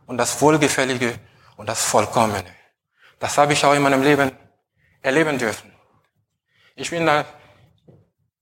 und 0.05 0.17
das 0.17 0.41
Wohlgefällige 0.41 1.19
und 1.55 1.67
das 1.67 1.83
Vollkommene. 1.85 2.55
Das 3.19 3.37
habe 3.37 3.53
ich 3.53 3.63
auch 3.63 3.73
in 3.73 3.81
meinem 3.81 4.01
Leben 4.01 4.31
erleben 5.01 5.37
dürfen. 5.37 5.71
Ich 6.75 6.89
bin 6.89 7.07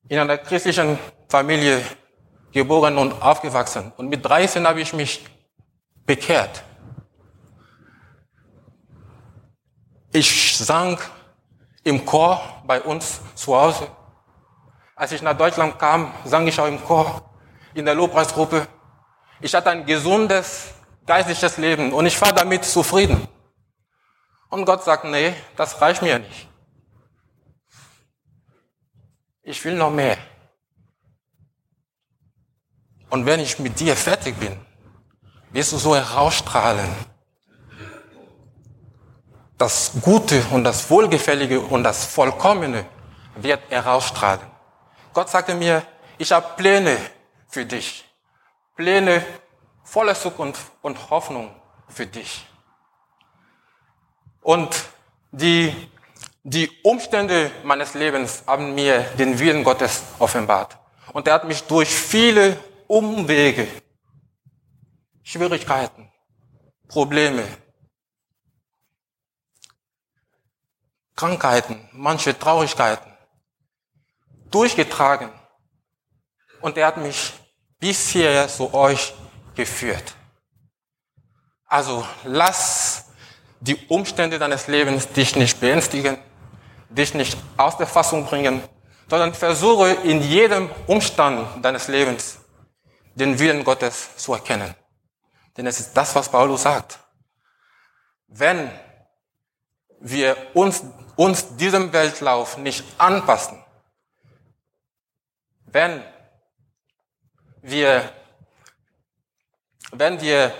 in 0.08 0.20
einer 0.20 0.38
christlichen 0.38 0.98
Familie 1.29 1.86
geboren 2.51 2.98
und 2.98 3.21
aufgewachsen. 3.21 3.91
Und 3.98 4.09
mit 4.09 4.25
13 4.25 4.65
habe 4.67 4.81
ich 4.81 4.91
mich 4.93 5.24
bekehrt. 6.05 6.63
Ich 10.12 10.57
sang 10.57 10.98
im 11.83 12.03
Chor 12.03 12.41
bei 12.65 12.81
uns 12.81 13.21
zu 13.36 13.55
Hause. 13.55 13.88
Als 14.95 15.12
ich 15.12 15.21
nach 15.21 15.38
Deutschland 15.38 15.77
kam, 15.77 16.12
sang 16.25 16.48
ich 16.48 16.59
auch 16.59 16.67
im 16.67 16.83
Chor, 16.83 17.21
in 17.75 17.86
der 17.86 17.93
Lobpreisgruppe. 17.93 18.67
Ich 19.39 19.53
hatte 19.53 19.69
ein 19.69 19.86
gesundes 19.86 20.74
geistliches 21.05 21.57
Leben 21.57 21.93
und 21.93 22.05
ich 22.07 22.19
war 22.19 22.33
damit 22.33 22.65
zufrieden. 22.65 23.27
Und 24.50 24.65
Gott 24.65 24.83
sagt, 24.83 25.05
nee, 25.05 25.33
das 25.55 25.79
reicht 25.79 26.01
mir 26.01 26.19
nicht. 26.19 26.48
Ich 29.43 29.63
will 29.63 29.75
noch 29.75 29.91
mehr. 29.91 30.17
Und 33.10 33.25
wenn 33.25 33.39
ich 33.39 33.60
mit 33.60 33.80
dir 33.80 33.96
fertig 33.96 34.39
bin, 34.39 34.58
wirst 35.51 35.72
du 35.72 35.78
so 35.78 35.96
herausstrahlen. 35.96 36.89
Das 39.58 39.92
Gute 40.01 40.44
und 40.51 40.63
das 40.63 40.89
Wohlgefällige 40.89 41.60
und 41.60 41.84
das 41.84 42.06
Vollkommene 42.06 42.86
wird 43.36 43.60
herausstrahlen. 43.70 44.48
Gott 45.13 45.30
sagte 45.30 45.56
mir, 45.56 45.84
ich 46.18 46.32
habe 46.32 46.48
Pläne 46.56 46.98
für 47.50 47.66
dich. 47.66 48.06
Pläne 48.75 49.25
voller 49.84 50.16
Zukunft 50.16 50.62
und 50.82 51.10
Hoffnung 51.10 51.54
für 51.89 52.06
dich. 52.06 52.46
Und 54.42 54.70
die, 55.32 55.75
die 56.44 56.70
Umstände 56.84 57.51
meines 57.63 57.96
Lebens 57.96 58.44
haben 58.48 58.75
mir 58.75 59.01
den 59.18 59.38
Willen 59.39 59.63
Gottes 59.63 60.04
offenbart. 60.20 60.78
Und 61.12 61.28
er 61.28 61.34
hat 61.34 61.44
mich 61.46 61.63
durch 61.63 61.89
viele 61.89 62.58
Umwege, 62.89 63.67
Schwierigkeiten, 65.22 66.12
Probleme, 66.88 67.46
Krankheiten, 71.15 71.88
manche 71.91 72.38
Traurigkeiten 72.38 73.12
durchgetragen. 74.50 75.29
Und 76.62 76.79
er 76.79 76.88
hat 76.88 76.98
mich 76.98 77.34
bisher 77.79 78.48
zu 78.48 78.74
euch 78.74 79.13
geführt. 79.53 80.15
Also 81.65 82.03
lass 82.24 83.12
die 83.60 83.75
Umstände 83.88 84.39
deines 84.39 84.65
Lebens 84.65 85.08
dich 85.10 85.36
nicht 85.36 85.60
beängstigen, 85.60 86.17
dich 86.89 87.13
nicht 87.13 87.38
aus 87.55 87.77
der 87.77 87.86
Fassung 87.86 88.25
bringen, 88.25 88.63
sondern 89.08 89.36
versuche 89.36 89.91
in 89.91 90.24
jedem 90.24 90.72
Umstand 90.88 91.63
deines 91.63 91.88
Lebens 91.88 92.39
den 93.20 93.38
Willen 93.40 93.64
Gottes 93.64 94.16
zu 94.18 94.34
erkennen. 94.34 94.74
Denn 95.58 95.68
es 95.68 95.80
ist 95.80 95.94
das, 95.96 96.16
was 96.16 96.30
Paulus 96.30 96.64
sagt. 96.64 97.00
Wenn 98.28 98.72
wir 100.00 100.38
uns, 100.54 100.84
uns 101.16 101.58
diesem 101.58 101.92
Weltlauf 101.92 102.58
nicht 102.58 102.86
anpassen, 102.98 103.64
wenn 105.66 106.04
wir, 107.62 108.12
wenn 109.92 110.22
wir, 110.22 110.54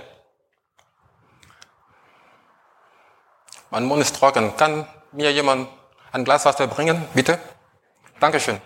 mein 3.70 3.86
Mund 3.86 4.02
ist 4.02 4.16
trocken, 4.16 4.56
kann 4.58 4.88
mir 5.12 5.32
jemand 5.32 5.70
ein 6.12 6.26
Glas 6.26 6.46
Wasser 6.46 6.68
bringen, 6.68 7.08
bitte? 7.14 7.40
Dankeschön. 8.20 8.62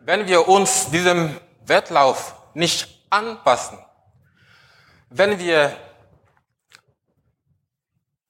Wenn 0.00 0.28
wir 0.28 0.46
uns 0.46 0.90
diesem 0.90 1.40
Wettlauf 1.66 2.34
nicht 2.54 3.06
anpassen, 3.10 3.78
wenn 5.10 5.38
wir 5.38 5.76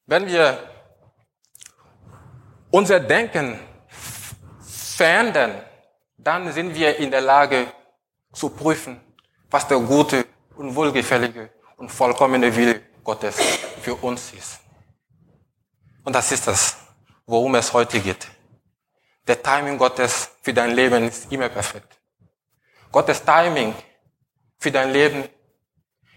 Wenn 0.07 0.27
wir 0.27 0.59
unser 2.71 3.01
Denken 3.01 3.59
verändern, 4.61 5.63
dann 6.19 6.53
sind 6.53 6.75
wir 6.75 6.99
in 6.99 7.11
der 7.11 7.23
Lage 7.23 7.73
zu 8.35 8.51
prüfen, 8.51 9.01
was 9.51 9.67
der 9.67 9.79
gute 9.79 10.27
und 10.57 10.75
wohlgefällige 10.75 11.51
und 11.79 11.89
vollkommene 11.89 12.55
Wille 12.55 12.83
Gottes 13.03 13.37
für 13.81 13.95
uns 13.95 14.33
ist. 14.35 14.61
Und 16.05 16.13
das 16.13 16.31
ist 16.33 16.47
das, 16.47 16.77
worum 17.25 17.55
es 17.55 17.73
heute 17.73 17.99
geht. 17.99 18.29
Der 19.27 19.43
Timing 19.43 19.79
Gottes 19.79 20.33
für 20.43 20.53
dein 20.53 20.73
Leben 20.73 21.09
ist 21.09 21.33
immer 21.33 21.49
perfekt. 21.49 21.94
Gottes 22.95 23.25
Timing 23.25 23.75
für 24.57 24.71
dein 24.71 24.93
Leben 24.93 25.29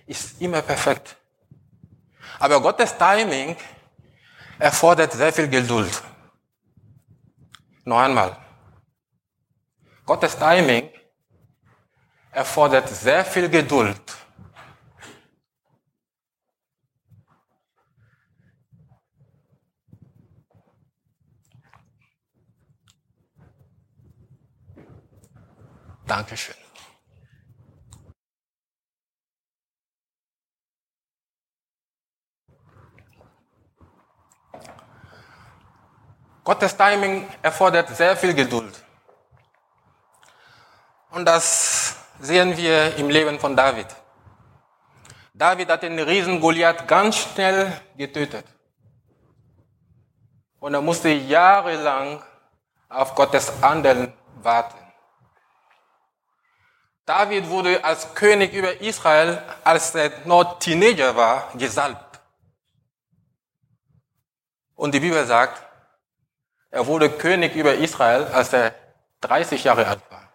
ist 0.05 0.39
immer 0.39 0.61
perfekt. 0.61 1.17
Aber 2.37 2.61
Gottes 2.61 2.95
Timing 2.95 3.57
erfordert 4.59 5.11
sehr 5.11 5.33
viel 5.33 5.47
Geduld. 5.47 6.03
Noch 7.83 7.97
einmal. 7.97 8.37
Gottes 10.05 10.37
Timing 10.37 10.91
erfordert 12.31 12.89
sehr 12.89 13.25
viel 13.25 13.49
Geduld. 13.49 14.15
Dankeschön. 26.05 26.66
Gottes 36.47 36.77
Timing 36.77 37.27
erfordert 37.41 37.89
sehr 37.89 38.15
viel 38.15 38.33
Geduld. 38.33 38.73
Und 41.11 41.25
das 41.25 41.97
sehen 42.21 42.55
wir 42.55 42.95
im 42.95 43.09
Leben 43.09 43.37
von 43.37 43.53
David. 43.53 43.87
David 45.33 45.69
hat 45.69 45.83
den 45.83 45.99
Riesen 45.99 46.39
Goliath 46.39 46.87
ganz 46.87 47.17
schnell 47.17 47.73
getötet. 47.97 48.45
Und 50.61 50.73
er 50.73 50.79
musste 50.79 51.09
jahrelang 51.09 52.23
auf 52.87 53.13
Gottes 53.13 53.51
Handeln 53.61 54.13
warten. 54.41 54.79
David 57.05 57.49
wurde 57.49 57.83
als 57.83 58.15
König 58.15 58.53
über 58.53 58.79
Israel, 58.79 59.43
als 59.65 59.93
er 59.95 60.11
noch 60.23 60.59
Teenager 60.59 61.13
war, 61.13 61.49
gesalbt. 61.55 62.21
Und 64.75 64.93
die 64.93 65.01
Bibel 65.01 65.25
sagt, 65.25 65.66
er 66.69 66.85
wurde 66.87 67.09
König 67.09 67.55
über 67.55 67.75
Israel, 67.75 68.25
als 68.25 68.53
er 68.53 68.75
30 69.21 69.63
Jahre 69.63 69.87
alt 69.87 70.01
war. 70.09 70.29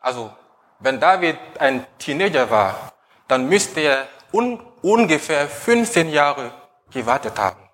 Also, 0.00 0.36
wenn 0.80 0.98
David 1.00 1.38
ein 1.58 1.86
Teenager 1.98 2.50
war, 2.50 2.92
dann 3.28 3.48
müsste 3.48 3.80
er 3.80 4.08
un 4.32 4.60
ungefähr 4.82 5.48
15 5.48 6.08
Jahre 6.10 6.52
gewartet 6.90 7.38
haben, 7.38 7.68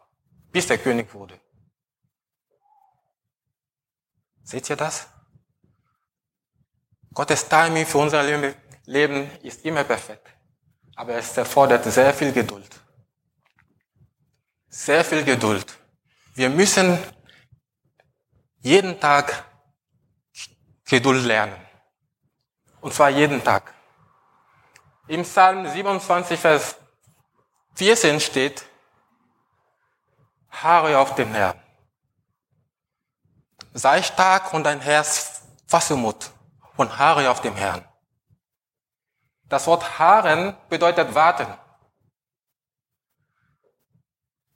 bis 0.52 0.68
er 0.70 0.78
König 0.78 1.12
wurde. 1.14 1.40
Seht 4.42 4.68
ihr 4.70 4.76
das? 4.76 5.08
Gottes 7.12 7.48
Timing 7.48 7.86
für 7.86 7.98
unser 7.98 8.22
Leben 8.84 9.30
ist 9.42 9.64
immer 9.64 9.84
perfekt. 9.84 10.28
Aber 10.96 11.14
es 11.14 11.36
erfordert 11.36 11.84
sehr 11.84 12.12
viel 12.12 12.32
Geduld. 12.32 12.80
Sehr 14.68 15.04
viel 15.04 15.24
Geduld. 15.24 15.78
Wir 16.38 16.50
müssen 16.50 16.96
jeden 18.60 19.00
Tag 19.00 19.44
Geduld 20.84 21.24
lernen. 21.24 21.56
Und 22.80 22.94
zwar 22.94 23.08
jeden 23.08 23.42
Tag. 23.42 23.74
Im 25.08 25.22
Psalm 25.24 25.68
27, 25.68 26.38
Vers 26.38 26.76
14 27.74 28.20
steht, 28.20 28.64
Haare 30.52 30.98
auf 30.98 31.16
den 31.16 31.34
Herrn. 31.34 31.60
Sei 33.74 34.00
stark 34.04 34.54
und 34.54 34.62
dein 34.62 34.80
Herz 34.80 35.42
fasse 35.66 35.96
Mut 35.96 36.30
und 36.76 36.96
Haare 36.96 37.28
auf 37.32 37.40
dem 37.40 37.56
Herrn. 37.56 37.84
Das 39.48 39.66
Wort 39.66 39.98
Haaren 39.98 40.56
bedeutet 40.68 41.16
warten. 41.16 41.52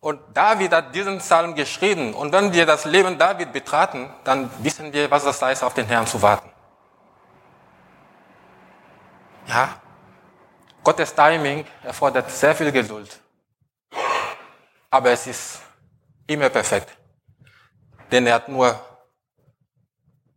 Und 0.03 0.21
David 0.35 0.73
hat 0.73 0.93
diesen 0.93 1.19
Psalm 1.19 1.55
geschrieben. 1.55 2.13
Und 2.13 2.33
wenn 2.33 2.53
wir 2.53 2.67
das 2.67 2.85
Leben 2.87 3.17
David 3.17 3.53
betraten, 3.53 4.11
dann 4.25 4.51
wissen 4.59 4.93
wir, 4.93 5.09
was 5.09 5.23
das 5.23 5.41
heißt, 5.41 5.63
auf 5.63 5.75
den 5.75 5.87
Herrn 5.87 6.09
zu 6.09 6.21
warten. 6.21 6.51
Ja, 9.47 9.81
Gottes 10.83 11.15
Timing 11.15 11.65
erfordert 11.85 12.29
sehr 12.33 12.53
viel 12.53 12.73
Geduld. 12.73 13.17
Aber 14.91 15.11
es 15.11 15.29
ist 15.29 15.61
immer 16.27 16.49
perfekt. 16.49 16.91
Denn 18.11 18.27
er 18.27 18.35
hat 18.35 18.49
nur 18.49 18.75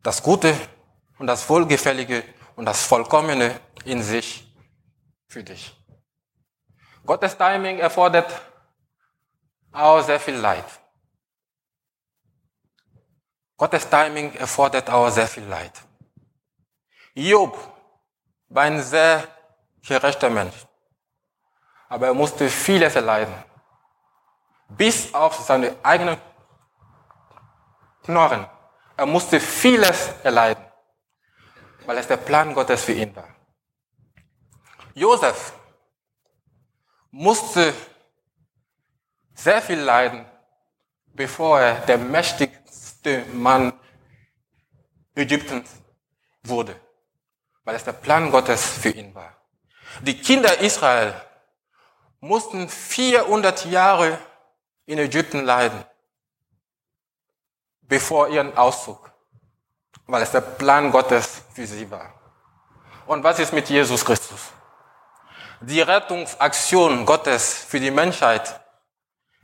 das 0.04 0.21
Gute 0.21 0.56
und 1.17 1.25
das 1.25 1.49
Wohlgefällige 1.49 2.23
und 2.56 2.65
das 2.65 2.86
Vollkommene 2.86 3.60
in 3.84 4.04
sich 4.04 4.45
für 5.28 5.43
dich. 5.43 5.75
Gottes 7.04 7.36
Timing 7.36 7.80
erfordert 7.80 8.30
auch 9.75 10.01
sehr 10.01 10.19
viel 10.19 10.35
Leid. 10.35 10.65
Gottes 13.57 13.89
Timing 13.89 14.33
erfordert 14.33 14.89
auch 14.89 15.09
sehr 15.09 15.27
viel 15.27 15.45
Leid. 15.45 15.73
Job 17.13 17.57
war 18.49 18.63
ein 18.63 18.81
sehr 18.81 19.27
gerechter 19.81 20.29
Mensch, 20.29 20.65
aber 21.88 22.07
er 22.07 22.13
musste 22.13 22.49
vieles 22.49 22.95
erleiden, 22.95 23.35
bis 24.69 25.13
auf 25.13 25.35
seine 25.35 25.75
eigenen 25.83 26.17
Knochen. 28.03 28.45
Er 28.97 29.05
musste 29.05 29.39
vieles 29.39 30.09
erleiden 30.23 30.65
weil 31.85 31.97
es 31.97 32.07
der 32.07 32.17
Plan 32.17 32.53
Gottes 32.53 32.83
für 32.83 32.93
ihn 32.93 33.15
war. 33.15 33.27
Josef 34.93 35.53
musste 37.11 37.73
sehr 39.36 39.62
viel 39.62 39.80
leiden, 39.80 40.26
bevor 41.08 41.60
er 41.60 41.82
der 41.82 41.98
mächtigste 41.98 43.26
Mann 43.34 43.74
Ägyptens 45.13 45.69
wurde, 46.43 46.76
weil 47.63 47.76
es 47.76 47.84
der 47.84 47.93
Plan 47.93 48.32
Gottes 48.32 48.65
für 48.65 48.89
ihn 48.89 49.13
war. 49.13 49.36
Die 50.02 50.19
Kinder 50.19 50.60
Israel 50.60 51.13
mussten 52.19 52.67
400 52.67 53.65
Jahre 53.65 54.17
in 54.86 54.98
Ägypten 54.98 55.43
leiden, 55.45 55.86
bevor 57.82 58.30
ihren 58.30 58.58
Auszug 58.58 59.15
weil 60.08 60.21
es 60.21 60.32
der 60.32 60.41
Plan 60.41 60.91
Gottes 60.91 61.43
für 61.54 61.65
sie 61.65 61.89
war. 61.89 62.13
Und 63.08 63.24
was 63.24 63.39
ist 63.39 63.54
mit 63.54 63.69
Jesus 63.69 64.04
Christus? 64.04 64.39
Die 65.62 65.82
Rettungsaktion 65.82 67.06
Gottes 67.06 67.54
für 67.54 67.80
die 67.80 67.91
Menschheit 67.91 68.60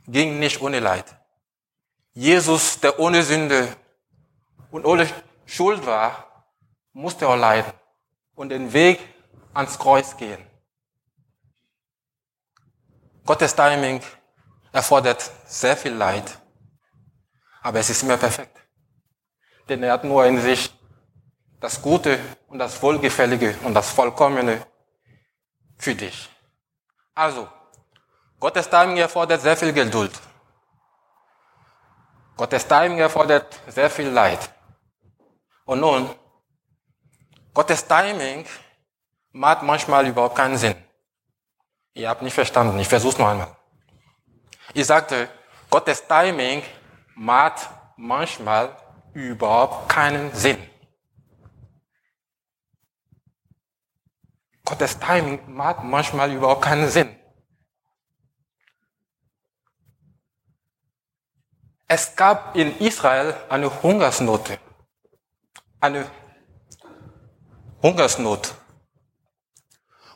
ging 0.06 0.38
nicht 0.38 0.60
ohne 0.60 0.80
Leid. 0.80 1.04
Jesus, 2.12 2.80
der 2.80 2.98
ohne 2.98 3.22
Sünde 3.22 3.76
und 4.70 4.84
ohne 4.84 5.08
Schuld 5.46 5.84
war, 5.86 6.46
musste 6.92 7.28
auch 7.28 7.36
leiden 7.36 7.72
und 8.34 8.50
den 8.50 8.72
Weg 8.72 9.00
ans 9.54 9.78
Kreuz 9.78 10.16
gehen. 10.16 10.44
Gottes 13.24 13.54
Timing 13.54 14.02
erfordert 14.72 15.30
sehr 15.46 15.76
viel 15.76 15.92
Leid, 15.92 16.38
aber 17.62 17.78
es 17.78 17.90
ist 17.90 18.02
immer 18.02 18.16
perfekt 18.16 18.62
denn 19.68 19.82
er 19.82 19.92
hat 19.92 20.04
nur 20.04 20.24
in 20.26 20.40
sich 20.40 20.72
das 21.60 21.80
Gute 21.80 22.18
und 22.48 22.58
das 22.58 22.82
Wohlgefällige 22.82 23.56
und 23.64 23.74
das 23.74 23.90
Vollkommene 23.90 24.66
für 25.78 25.94
dich. 25.94 26.28
Also, 27.14 27.48
Gottes 28.42 28.68
Timing 28.68 28.96
erfordert 28.96 29.40
sehr 29.40 29.56
viel 29.56 29.72
Geduld. 29.72 30.20
Gottes 32.36 32.66
Timing 32.66 32.98
erfordert 32.98 33.46
sehr 33.68 33.88
viel 33.88 34.08
Leid. 34.08 34.52
Und 35.64 35.78
nun, 35.78 36.10
Gottes 37.54 37.86
Timing 37.86 38.44
macht 39.30 39.62
manchmal 39.62 40.08
überhaupt 40.08 40.34
keinen 40.34 40.58
Sinn. 40.58 40.74
Ihr 41.94 42.08
habt 42.08 42.22
nicht 42.22 42.34
verstanden, 42.34 42.80
ich 42.80 42.88
versuche 42.88 43.12
es 43.12 43.18
noch 43.20 43.28
einmal. 43.28 43.56
Ich 44.74 44.86
sagte, 44.86 45.28
Gottes 45.70 46.04
Timing 46.08 46.64
macht 47.14 47.70
manchmal 47.96 48.76
überhaupt 49.12 49.88
keinen 49.88 50.34
Sinn. 50.34 50.58
Gottes 54.64 54.98
Timing 54.98 55.40
macht 55.46 55.84
manchmal 55.84 56.32
überhaupt 56.32 56.62
keinen 56.62 56.90
Sinn. 56.90 57.21
Es 61.94 62.16
gab 62.16 62.56
in 62.56 62.78
Israel 62.78 63.34
eine 63.50 63.68
Hungersnot. 63.82 64.58
Eine 65.78 66.10
Hungersnot. 67.82 68.54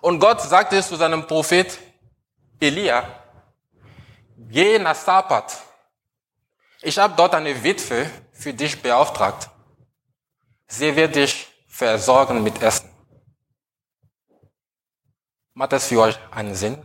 Und 0.00 0.18
Gott 0.18 0.40
sagte 0.40 0.82
zu 0.82 0.96
seinem 0.96 1.26
Prophet 1.26 1.78
Elia, 2.58 3.22
geh 4.38 4.78
nach 4.78 4.94
Sapat. 4.94 5.54
Ich 6.80 6.96
habe 6.96 7.12
dort 7.14 7.34
eine 7.34 7.62
Witwe 7.62 8.10
für 8.32 8.54
dich 8.54 8.80
beauftragt. 8.80 9.50
Sie 10.68 10.96
wird 10.96 11.14
dich 11.14 11.46
versorgen 11.68 12.42
mit 12.42 12.62
Essen. 12.62 12.88
Macht 15.52 15.72
das 15.72 15.88
für 15.88 16.00
euch 16.00 16.18
einen 16.30 16.54
Sinn? 16.54 16.82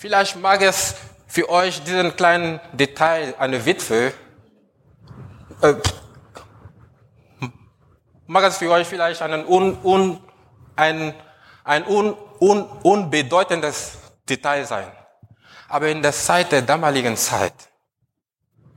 Vielleicht 0.00 0.36
mag 0.36 0.62
es 0.62 0.94
für 1.26 1.48
euch 1.48 1.82
diesen 1.82 2.14
kleinen 2.14 2.60
Detail, 2.72 3.34
eine 3.36 3.66
Witwe, 3.66 4.12
äh, 5.60 5.74
mag 8.28 8.44
es 8.44 8.58
für 8.58 8.70
euch 8.70 8.86
vielleicht 8.86 9.20
einen 9.22 9.44
un, 9.44 9.76
un, 9.82 10.20
ein, 10.76 11.12
ein 11.64 11.84
un, 11.84 12.16
un, 12.38 12.62
unbedeutendes 12.84 13.98
Detail 14.28 14.66
sein. 14.66 14.86
Aber 15.68 15.88
in 15.88 16.00
der 16.00 16.12
Zeit 16.12 16.52
der 16.52 16.62
damaligen 16.62 17.16
Zeit, 17.16 17.68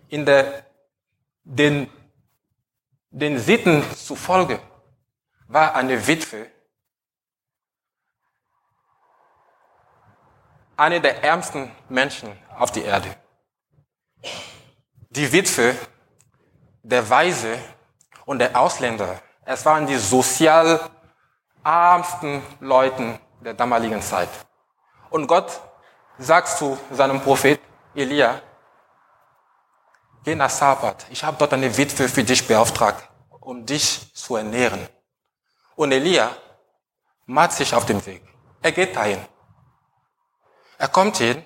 in 0.10 0.26
der, 0.26 0.66
den, 1.44 1.88
den 3.12 3.38
Sitten 3.38 3.84
zufolge, 3.96 4.60
war 5.48 5.76
eine 5.76 6.08
Witwe 6.08 6.48
eine 10.78 11.02
der 11.02 11.24
ärmsten 11.24 11.72
Menschen 11.90 12.38
auf 12.58 12.72
die 12.72 12.84
Erde. 12.84 13.16
Die 15.10 15.32
Witwe, 15.32 15.76
der 16.84 17.08
Weise 17.10 17.58
und 18.26 18.40
der 18.40 18.60
Ausländer, 18.60 19.22
es 19.46 19.66
waren 19.66 19.86
die 19.86 19.98
sozial 19.98 20.80
ärmsten 21.64 22.42
Leuten 22.60 23.20
der 23.42 23.54
damaligen 23.54 24.02
Zeit. 24.02 24.30
Und 25.10 25.28
Gott 25.28 25.60
sagt 26.18 26.48
zu 26.48 26.78
seinem 26.92 27.22
Prophet 27.22 27.60
Elia, 27.94 28.42
geh 30.24 30.36
nach 30.36 30.50
Sabat, 30.50 31.06
ich 31.10 31.24
habe 31.24 31.38
dort 31.38 31.54
eine 31.54 31.76
Witwe 31.76 32.08
für 32.08 32.24
dich 32.24 32.48
beauftragt, 32.48 33.10
um 33.40 33.66
dich 33.66 34.14
zu 34.14 34.36
ernähren. 34.36 34.88
Und 35.76 35.92
Elia 35.92 36.32
macht 37.26 37.54
sich 37.54 37.74
auf 37.74 37.86
den 37.86 38.06
Weg. 38.06 38.24
Er 38.62 38.72
geht 38.72 38.96
dahin. 38.96 39.20
Er 40.82 40.88
kommt 40.88 41.18
hin 41.18 41.46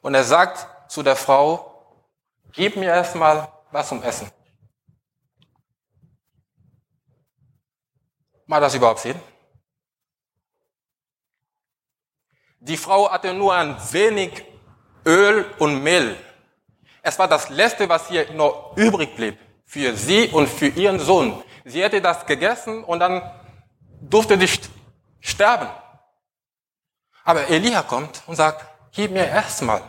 und 0.00 0.14
er 0.14 0.22
sagt 0.22 0.92
zu 0.92 1.02
der 1.02 1.16
Frau, 1.16 2.06
gib 2.52 2.76
mir 2.76 2.90
erstmal 2.90 3.48
was 3.72 3.88
zum 3.88 4.00
Essen. 4.04 4.30
Macht 8.46 8.62
das 8.62 8.76
überhaupt 8.76 9.00
Sinn? 9.00 9.20
Die 12.60 12.76
Frau 12.76 13.10
hatte 13.10 13.34
nur 13.34 13.56
ein 13.56 13.76
wenig 13.90 14.44
Öl 15.04 15.52
und 15.58 15.82
Mehl. 15.82 16.16
Es 17.02 17.18
war 17.18 17.26
das 17.26 17.48
Letzte, 17.48 17.88
was 17.88 18.08
ihr 18.08 18.32
noch 18.34 18.76
übrig 18.76 19.16
blieb. 19.16 19.36
Für 19.64 19.96
sie 19.96 20.28
und 20.28 20.48
für 20.48 20.68
ihren 20.68 21.00
Sohn. 21.00 21.42
Sie 21.64 21.82
hätte 21.82 22.00
das 22.00 22.24
gegessen 22.24 22.84
und 22.84 23.00
dann 23.00 23.20
durfte 24.00 24.38
sie 24.38 24.60
sterben. 25.18 25.68
Aber 27.24 27.48
Elia 27.48 27.82
kommt 27.82 28.22
und 28.26 28.36
sagt, 28.36 28.66
gib 28.92 29.10
mir 29.10 29.26
erstmal 29.26 29.82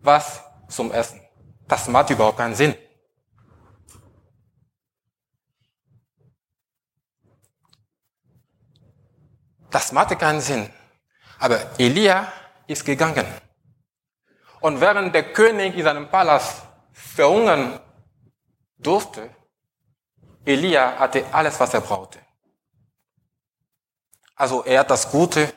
was 0.00 0.42
zum 0.68 0.92
Essen. 0.92 1.20
Das 1.66 1.88
macht 1.88 2.10
überhaupt 2.10 2.38
keinen 2.38 2.54
Sinn. 2.54 2.74
Das 9.70 9.92
macht 9.92 10.18
keinen 10.18 10.40
Sinn. 10.40 10.70
Aber 11.38 11.78
Elia 11.78 12.32
ist 12.66 12.84
gegangen. 12.84 13.26
Und 14.60 14.80
während 14.80 15.14
der 15.14 15.32
König 15.32 15.76
in 15.76 15.84
seinem 15.84 16.08
Palast 16.08 16.62
verhungern 16.92 17.78
durfte, 18.78 19.30
Elia 20.44 20.98
hatte 20.98 21.24
alles, 21.32 21.60
was 21.60 21.74
er 21.74 21.80
brauchte. 21.80 22.18
Also 24.34 24.64
er 24.64 24.80
hat 24.80 24.90
das 24.90 25.10
Gute 25.10 25.52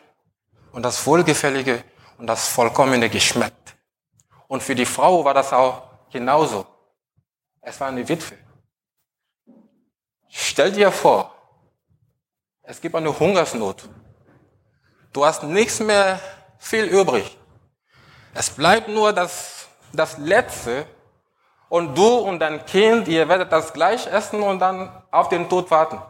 und 0.72 0.84
das 0.84 1.06
Wohlgefällige 1.06 1.84
und 2.18 2.28
das 2.28 2.48
Vollkommene 2.48 3.10
geschmeckt. 3.10 3.76
Und 4.48 4.62
für 4.62 4.76
die 4.76 4.86
Frau 4.86 5.24
war 5.24 5.34
das 5.34 5.54
auch 5.54 5.84
genauso. 6.12 6.66
Es 7.62 7.80
war 7.80 7.88
eine 7.88 8.08
Witwe. 8.08 8.38
Stell 10.30 10.72
dir 10.72 10.92
vor, 10.92 11.34
es 12.64 12.80
gibt 12.80 12.96
eine 12.96 13.18
Hungersnot. 13.18 13.90
Du 15.14 15.26
hast 15.26 15.44
nichts 15.44 15.80
mehr 15.80 16.20
viel 16.58 16.86
übrig. 16.86 17.38
Es 18.34 18.50
bleibt 18.50 18.88
nur 18.88 19.12
das, 19.14 19.68
das 19.92 20.18
Letzte 20.18 20.86
und 21.68 21.98
du 21.98 22.08
und 22.08 22.40
dein 22.40 22.66
Kind, 22.66 23.08
ihr 23.08 23.28
werdet 23.28 23.52
das 23.52 23.74
gleich 23.74 24.08
essen 24.08 24.42
und 24.42 24.60
dann 24.60 25.04
auf 25.12 25.30
den 25.30 25.50
Tod 25.50 25.70
warten. 25.72 26.02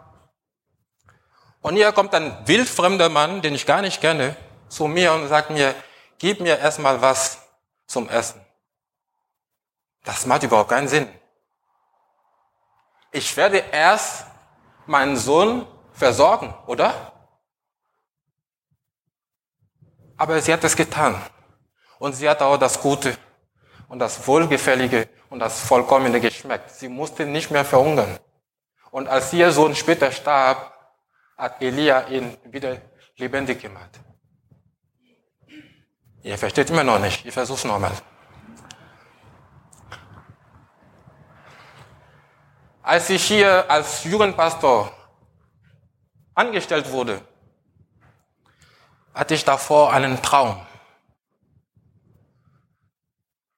Und 1.61 1.75
hier 1.75 1.91
kommt 1.91 2.13
ein 2.13 2.35
wildfremder 2.45 3.09
Mann, 3.09 3.41
den 3.41 3.55
ich 3.55 3.65
gar 3.65 3.81
nicht 3.81 4.01
kenne, 4.01 4.35
zu 4.71 4.87
mir 4.87 5.13
und 5.13 5.27
sagt 5.27 5.49
mir, 5.49 5.75
gib 6.17 6.39
mir 6.39 6.57
erstmal 6.57 7.01
was 7.01 7.37
zum 7.85 8.07
Essen. 8.09 8.39
Das 10.03 10.25
macht 10.25 10.43
überhaupt 10.43 10.69
keinen 10.69 10.87
Sinn. 10.87 11.07
Ich 13.11 13.35
werde 13.35 13.57
erst 13.71 14.25
meinen 14.85 15.17
Sohn 15.17 15.67
versorgen, 15.91 16.53
oder? 16.67 17.11
Aber 20.15 20.41
sie 20.41 20.53
hat 20.53 20.63
es 20.63 20.75
getan. 20.75 21.21
Und 21.99 22.13
sie 22.13 22.27
hat 22.29 22.41
auch 22.41 22.57
das 22.57 22.79
Gute 22.79 23.15
und 23.89 23.99
das 23.99 24.25
Wohlgefällige 24.25 25.09
und 25.29 25.39
das 25.39 25.59
Vollkommene 25.59 26.19
geschmeckt. 26.21 26.71
Sie 26.71 26.87
musste 26.87 27.25
nicht 27.25 27.51
mehr 27.51 27.65
verhungern. 27.65 28.17
Und 28.89 29.07
als 29.07 29.33
ihr 29.33 29.51
Sohn 29.51 29.75
später 29.75 30.11
starb, 30.11 30.73
hat 31.37 31.61
Elia 31.61 32.07
ihn 32.07 32.37
wieder 32.45 32.77
lebendig 33.17 33.61
gemacht. 33.61 33.99
Ihr 36.23 36.37
versteht 36.37 36.69
immer 36.69 36.83
noch 36.83 36.99
nicht. 36.99 37.25
Ich 37.25 37.33
versuche 37.33 37.57
es 37.57 37.65
nochmal. 37.65 37.91
Als 42.83 43.09
ich 43.09 43.23
hier 43.23 43.69
als 43.69 44.03
Jugendpastor 44.03 44.91
angestellt 46.35 46.91
wurde, 46.91 47.21
hatte 49.13 49.33
ich 49.33 49.43
davor 49.43 49.93
einen 49.93 50.21
Traum. 50.21 50.65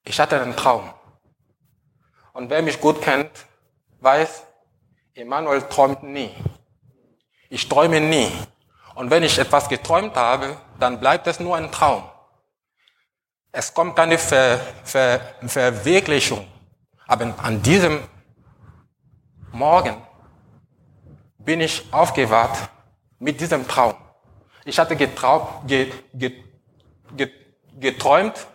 Ich 0.06 0.20
hatte 0.20 0.42
einen 0.42 0.56
Traum. 0.56 0.94
Und 2.34 2.50
wer 2.50 2.62
mich 2.62 2.80
gut 2.80 3.02
kennt, 3.02 3.32
weiß, 4.00 4.44
Emanuel 5.16 5.62
träumt 5.64 6.04
nie. 6.04 6.34
Ich 7.50 7.68
träume 7.70 8.02
nie. 8.02 8.32
Und 8.96 9.10
wenn 9.10 9.24
ich 9.24 9.38
etwas 9.38 9.70
geträumt 9.70 10.16
habe, 10.16 10.58
dann 10.80 11.00
bleibt 11.00 11.28
es 11.28 11.40
nur 11.40 11.56
ein 11.56 11.72
Traum. 11.72 12.04
Es 13.56 13.72
kommt 13.72 13.96
keine 13.96 14.18
Ver, 14.18 14.60
Ver, 14.84 15.22
Verwirklichung. 15.46 16.48
Aber 17.06 17.36
an 17.38 17.62
diesem 17.62 18.00
Morgen 19.52 19.96
bin 21.38 21.62
ich 21.62 21.94
aufgewacht 21.94 22.68
mit 23.20 23.40
diesem 23.40 23.68
Traum. 23.68 23.94
Ich 24.66 24.80
hatte 24.80 24.96
getraum, 24.96 25.48
get, 25.68 25.92
get, 26.18 26.34
get, 27.16 27.32
geträumt, 27.80 28.48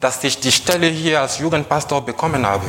dass 0.00 0.24
ich 0.24 0.40
die 0.40 0.50
Stelle 0.50 0.88
hier 0.88 1.20
als 1.20 1.38
Jugendpastor 1.38 2.04
bekommen 2.04 2.44
habe. 2.44 2.66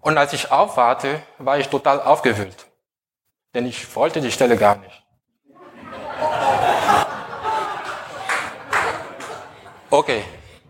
Und 0.00 0.18
als 0.18 0.34
ich 0.34 0.52
aufwarte, 0.52 1.22
war 1.38 1.58
ich 1.58 1.68
total 1.68 2.02
aufgewühlt. 2.02 2.66
Denn 3.54 3.64
ich 3.64 3.96
wollte 3.96 4.20
die 4.20 4.30
Stelle 4.30 4.58
gar 4.58 4.76
nicht. 4.76 5.07
Okay, 9.98 10.22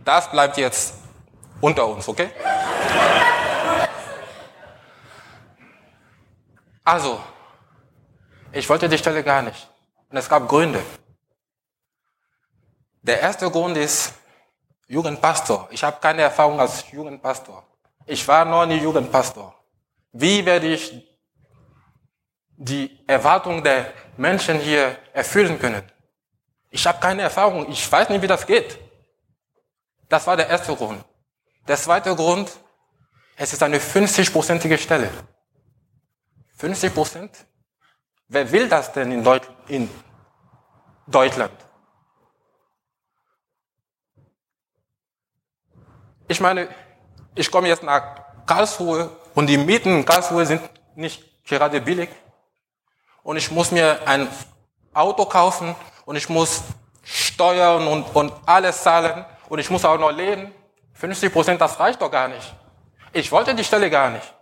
das 0.06 0.30
bleibt 0.30 0.56
jetzt 0.56 0.94
unter 1.60 1.86
uns, 1.86 2.08
okay? 2.08 2.30
Also, 6.82 7.20
ich 8.50 8.66
wollte 8.66 8.88
die 8.88 8.96
Stelle 8.96 9.22
gar 9.22 9.42
nicht. 9.42 9.68
Und 10.08 10.16
es 10.16 10.26
gab 10.26 10.48
Gründe. 10.48 10.82
Der 13.02 13.20
erste 13.20 13.50
Grund 13.50 13.76
ist 13.76 14.14
Jugendpastor. 14.86 15.68
Ich 15.72 15.84
habe 15.84 15.98
keine 16.00 16.22
Erfahrung 16.22 16.58
als 16.58 16.90
Jugendpastor. 16.90 17.62
Ich 18.06 18.26
war 18.26 18.46
noch 18.46 18.64
nie 18.64 18.78
Jugendpastor. 18.78 19.54
Wie 20.12 20.42
werde 20.46 20.68
ich 20.68 21.06
die 22.56 22.98
Erwartungen 23.06 23.62
der 23.62 23.92
Menschen 24.16 24.58
hier 24.58 24.96
erfüllen 25.12 25.58
können? 25.58 25.82
Ich 26.70 26.86
habe 26.86 26.98
keine 26.98 27.20
Erfahrung. 27.20 27.70
Ich 27.70 27.92
weiß 27.92 28.08
nicht, 28.08 28.22
wie 28.22 28.26
das 28.26 28.46
geht. 28.46 28.87
Das 30.08 30.26
war 30.26 30.36
der 30.36 30.48
erste 30.48 30.74
Grund. 30.74 31.04
Der 31.66 31.76
zweite 31.76 32.14
Grund, 32.16 32.50
es 33.36 33.52
ist 33.52 33.62
eine 33.62 33.78
50-prozentige 33.78 34.78
Stelle. 34.78 35.10
50 36.56 36.94
Prozent? 36.94 37.46
Wer 38.26 38.50
will 38.50 38.68
das 38.68 38.92
denn 38.92 39.12
in, 39.12 39.22
Deut 39.22 39.48
in 39.68 39.88
Deutschland? 41.06 41.52
Ich 46.26 46.40
meine, 46.40 46.68
ich 47.34 47.50
komme 47.50 47.68
jetzt 47.68 47.82
nach 47.82 48.44
Karlsruhe 48.44 49.10
und 49.34 49.46
die 49.46 49.56
Mieten 49.56 49.90
in 49.90 50.04
Karlsruhe 50.04 50.44
sind 50.44 50.62
nicht 50.94 51.44
gerade 51.44 51.80
billig. 51.80 52.10
Und 53.22 53.36
ich 53.36 53.50
muss 53.50 53.70
mir 53.70 54.06
ein 54.06 54.28
Auto 54.92 55.26
kaufen 55.26 55.74
und 56.06 56.16
ich 56.16 56.28
muss 56.28 56.62
Steuern 57.02 57.86
und, 57.86 58.14
und 58.14 58.32
alles 58.46 58.82
zahlen 58.82 59.24
und 59.48 59.58
ich 59.58 59.70
muss 59.70 59.84
auch 59.84 59.98
noch 59.98 60.10
leben. 60.10 60.52
50 60.94 61.32
Prozent, 61.32 61.60
das 61.60 61.78
reicht 61.78 62.00
doch 62.02 62.10
gar 62.10 62.28
nicht. 62.28 62.54
Ich 63.12 63.30
wollte 63.32 63.54
die 63.54 63.64
Stelle 63.64 63.88
gar 63.88 64.10
nicht. 64.10 64.34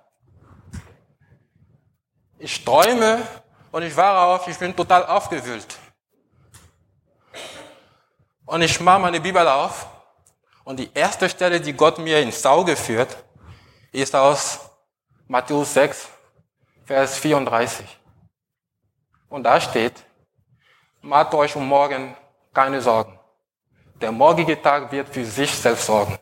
Ich 2.38 2.64
träume 2.64 3.22
und 3.70 3.82
ich 3.82 3.96
war 3.96 4.26
auf, 4.26 4.48
ich 4.48 4.58
bin 4.58 4.74
total 4.74 5.06
aufgewühlt. 5.06 5.66
Und 8.44 8.62
ich 8.62 8.80
mache 8.80 9.00
meine 9.00 9.20
Bibel 9.20 9.46
auf 9.46 9.86
und 10.64 10.78
die 10.78 10.90
erste 10.94 11.28
Stelle, 11.28 11.60
die 11.60 11.72
Gott 11.72 11.98
mir 11.98 12.20
ins 12.20 12.44
Auge 12.46 12.76
führt, 12.76 13.16
ist 13.92 14.14
aus 14.14 14.60
Matthäus 15.26 15.74
6, 15.74 16.08
Vers 16.84 17.18
34. 17.18 17.86
Und 19.28 19.42
da 19.42 19.60
steht, 19.60 20.04
macht 21.00 21.34
euch 21.34 21.56
um 21.56 21.66
morgen 21.66 22.16
keine 22.52 22.80
Sorgen. 22.80 23.18
Der 24.00 24.12
morgige 24.12 24.60
Tag 24.60 24.92
wird 24.92 25.08
für 25.08 25.24
sich 25.24 25.50
selbst 25.50 25.86
sorgen. 25.86 26.18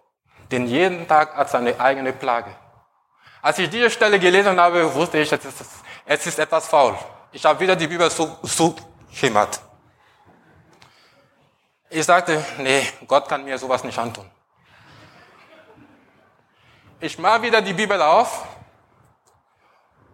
Denn 0.50 0.66
jeden 0.66 1.08
Tag 1.08 1.34
hat 1.34 1.50
seine 1.50 1.78
eigene 1.80 2.12
Plage. 2.12 2.54
Als 3.42 3.58
ich 3.58 3.68
diese 3.68 3.90
Stelle 3.90 4.18
gelesen 4.18 4.58
habe, 4.58 4.94
wusste 4.94 5.18
ich, 5.18 5.30
es 5.30 5.44
ist, 5.44 5.64
es 6.06 6.26
ist 6.26 6.38
etwas 6.38 6.68
faul. 6.68 6.96
Ich 7.32 7.44
habe 7.44 7.58
wieder 7.60 7.74
die 7.74 7.86
Bibel 7.86 8.08
so, 8.10 8.38
so 8.42 8.74
schimmert. 9.12 9.60
Ich 11.90 12.04
sagte, 12.04 12.44
nee, 12.58 12.86
Gott 13.06 13.28
kann 13.28 13.44
mir 13.44 13.58
sowas 13.58 13.82
nicht 13.84 13.98
antun. 13.98 14.30
Ich 17.00 17.18
mache 17.18 17.42
wieder 17.42 17.60
die 17.60 17.72
Bibel 17.72 18.00
auf 18.00 18.46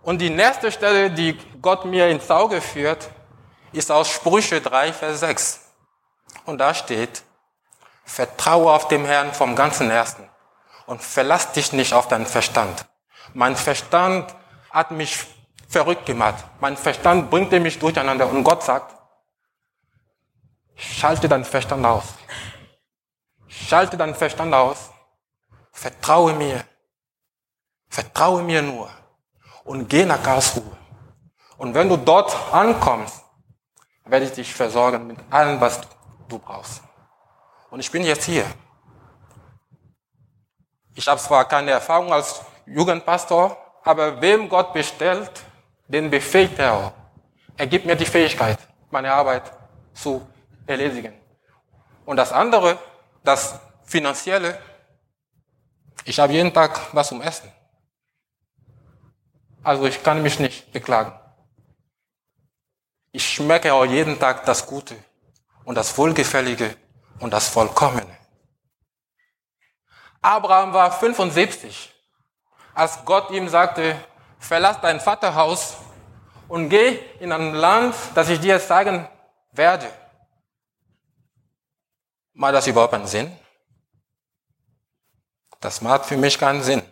und 0.02 0.18
die 0.18 0.30
nächste 0.30 0.72
Stelle, 0.72 1.10
die 1.10 1.38
Gott 1.60 1.84
mir 1.84 2.08
ins 2.08 2.30
Auge 2.30 2.60
führt, 2.60 3.10
ist 3.72 3.90
aus 3.90 4.08
Sprüche 4.08 4.60
3, 4.60 4.92
Vers 4.92 5.20
6. 5.20 5.60
Und 6.46 6.58
da 6.58 6.74
steht, 6.74 7.22
vertraue 8.10 8.72
auf 8.72 8.88
dem 8.88 9.04
Herrn 9.04 9.32
vom 9.32 9.54
ganzen 9.54 9.88
Herzen 9.88 10.28
und 10.86 11.00
verlass 11.00 11.52
dich 11.52 11.72
nicht 11.72 11.94
auf 11.94 12.08
deinen 12.08 12.26
Verstand. 12.26 12.84
Mein 13.34 13.54
Verstand 13.54 14.34
hat 14.70 14.90
mich 14.90 15.26
verrückt 15.68 16.06
gemacht. 16.06 16.44
Mein 16.58 16.76
Verstand 16.76 17.30
bringt 17.30 17.52
mich 17.52 17.78
durcheinander. 17.78 18.28
Und 18.28 18.42
Gott 18.42 18.64
sagt, 18.64 18.96
schalte 20.74 21.28
deinen 21.28 21.44
Verstand 21.44 21.86
aus. 21.86 22.04
Schalte 23.46 23.96
deinen 23.96 24.16
Verstand 24.16 24.52
aus. 24.52 24.90
Vertraue 25.70 26.32
mir. 26.32 26.64
Vertraue 27.88 28.42
mir 28.42 28.62
nur. 28.62 28.90
Und 29.62 29.88
geh 29.88 30.04
nach 30.04 30.22
Karlsruhe. 30.22 30.76
Und 31.58 31.74
wenn 31.74 31.88
du 31.88 31.96
dort 31.96 32.36
ankommst, 32.52 33.22
werde 34.04 34.24
ich 34.24 34.32
dich 34.32 34.52
versorgen 34.52 35.06
mit 35.06 35.18
allem, 35.30 35.60
was 35.60 35.80
du 36.28 36.38
brauchst. 36.38 36.82
Und 37.70 37.80
ich 37.80 37.90
bin 37.90 38.02
jetzt 38.02 38.24
hier. 38.24 38.46
Ich 40.94 41.06
habe 41.06 41.20
zwar 41.20 41.46
keine 41.46 41.70
Erfahrung 41.70 42.12
als 42.12 42.40
Jugendpastor, 42.66 43.56
aber 43.84 44.20
wem 44.20 44.48
Gott 44.48 44.72
bestellt, 44.72 45.30
den 45.86 46.10
befähigt 46.10 46.58
er 46.58 46.74
auch. 46.74 46.92
Er 47.56 47.66
gibt 47.66 47.86
mir 47.86 47.96
die 47.96 48.06
Fähigkeit, 48.06 48.58
meine 48.90 49.12
Arbeit 49.12 49.52
zu 49.94 50.26
erledigen. 50.66 51.14
Und 52.04 52.16
das 52.16 52.32
andere, 52.32 52.78
das 53.22 53.58
Finanzielle, 53.84 54.58
ich 56.04 56.18
habe 56.18 56.32
jeden 56.32 56.52
Tag 56.52 56.80
was 56.92 57.08
zum 57.08 57.20
Essen. 57.22 57.52
Also 59.62 59.86
ich 59.86 60.02
kann 60.02 60.22
mich 60.22 60.38
nicht 60.38 60.72
beklagen. 60.72 61.12
Ich 63.12 63.28
schmecke 63.28 63.72
auch 63.74 63.84
jeden 63.84 64.18
Tag 64.18 64.44
das 64.46 64.66
Gute 64.66 64.96
und 65.64 65.74
das 65.74 65.96
Wohlgefällige 65.98 66.76
und 67.20 67.32
das 67.32 67.48
Vollkommene. 67.48 68.16
Abraham 70.22 70.72
war 70.72 70.90
75, 70.92 71.94
als 72.74 73.04
Gott 73.04 73.30
ihm 73.30 73.48
sagte, 73.48 73.96
verlass 74.38 74.80
dein 74.80 75.00
Vaterhaus 75.00 75.76
und 76.48 76.68
geh 76.68 76.98
in 77.20 77.32
ein 77.32 77.54
Land, 77.54 77.94
das 78.14 78.28
ich 78.28 78.40
dir 78.40 78.60
zeigen 78.60 79.08
werde. 79.52 79.90
Macht 82.32 82.54
das 82.54 82.66
überhaupt 82.66 82.94
einen 82.94 83.06
Sinn? 83.06 83.34
Das 85.60 85.80
macht 85.80 86.06
für 86.06 86.16
mich 86.16 86.38
keinen 86.38 86.62
Sinn. 86.62 86.82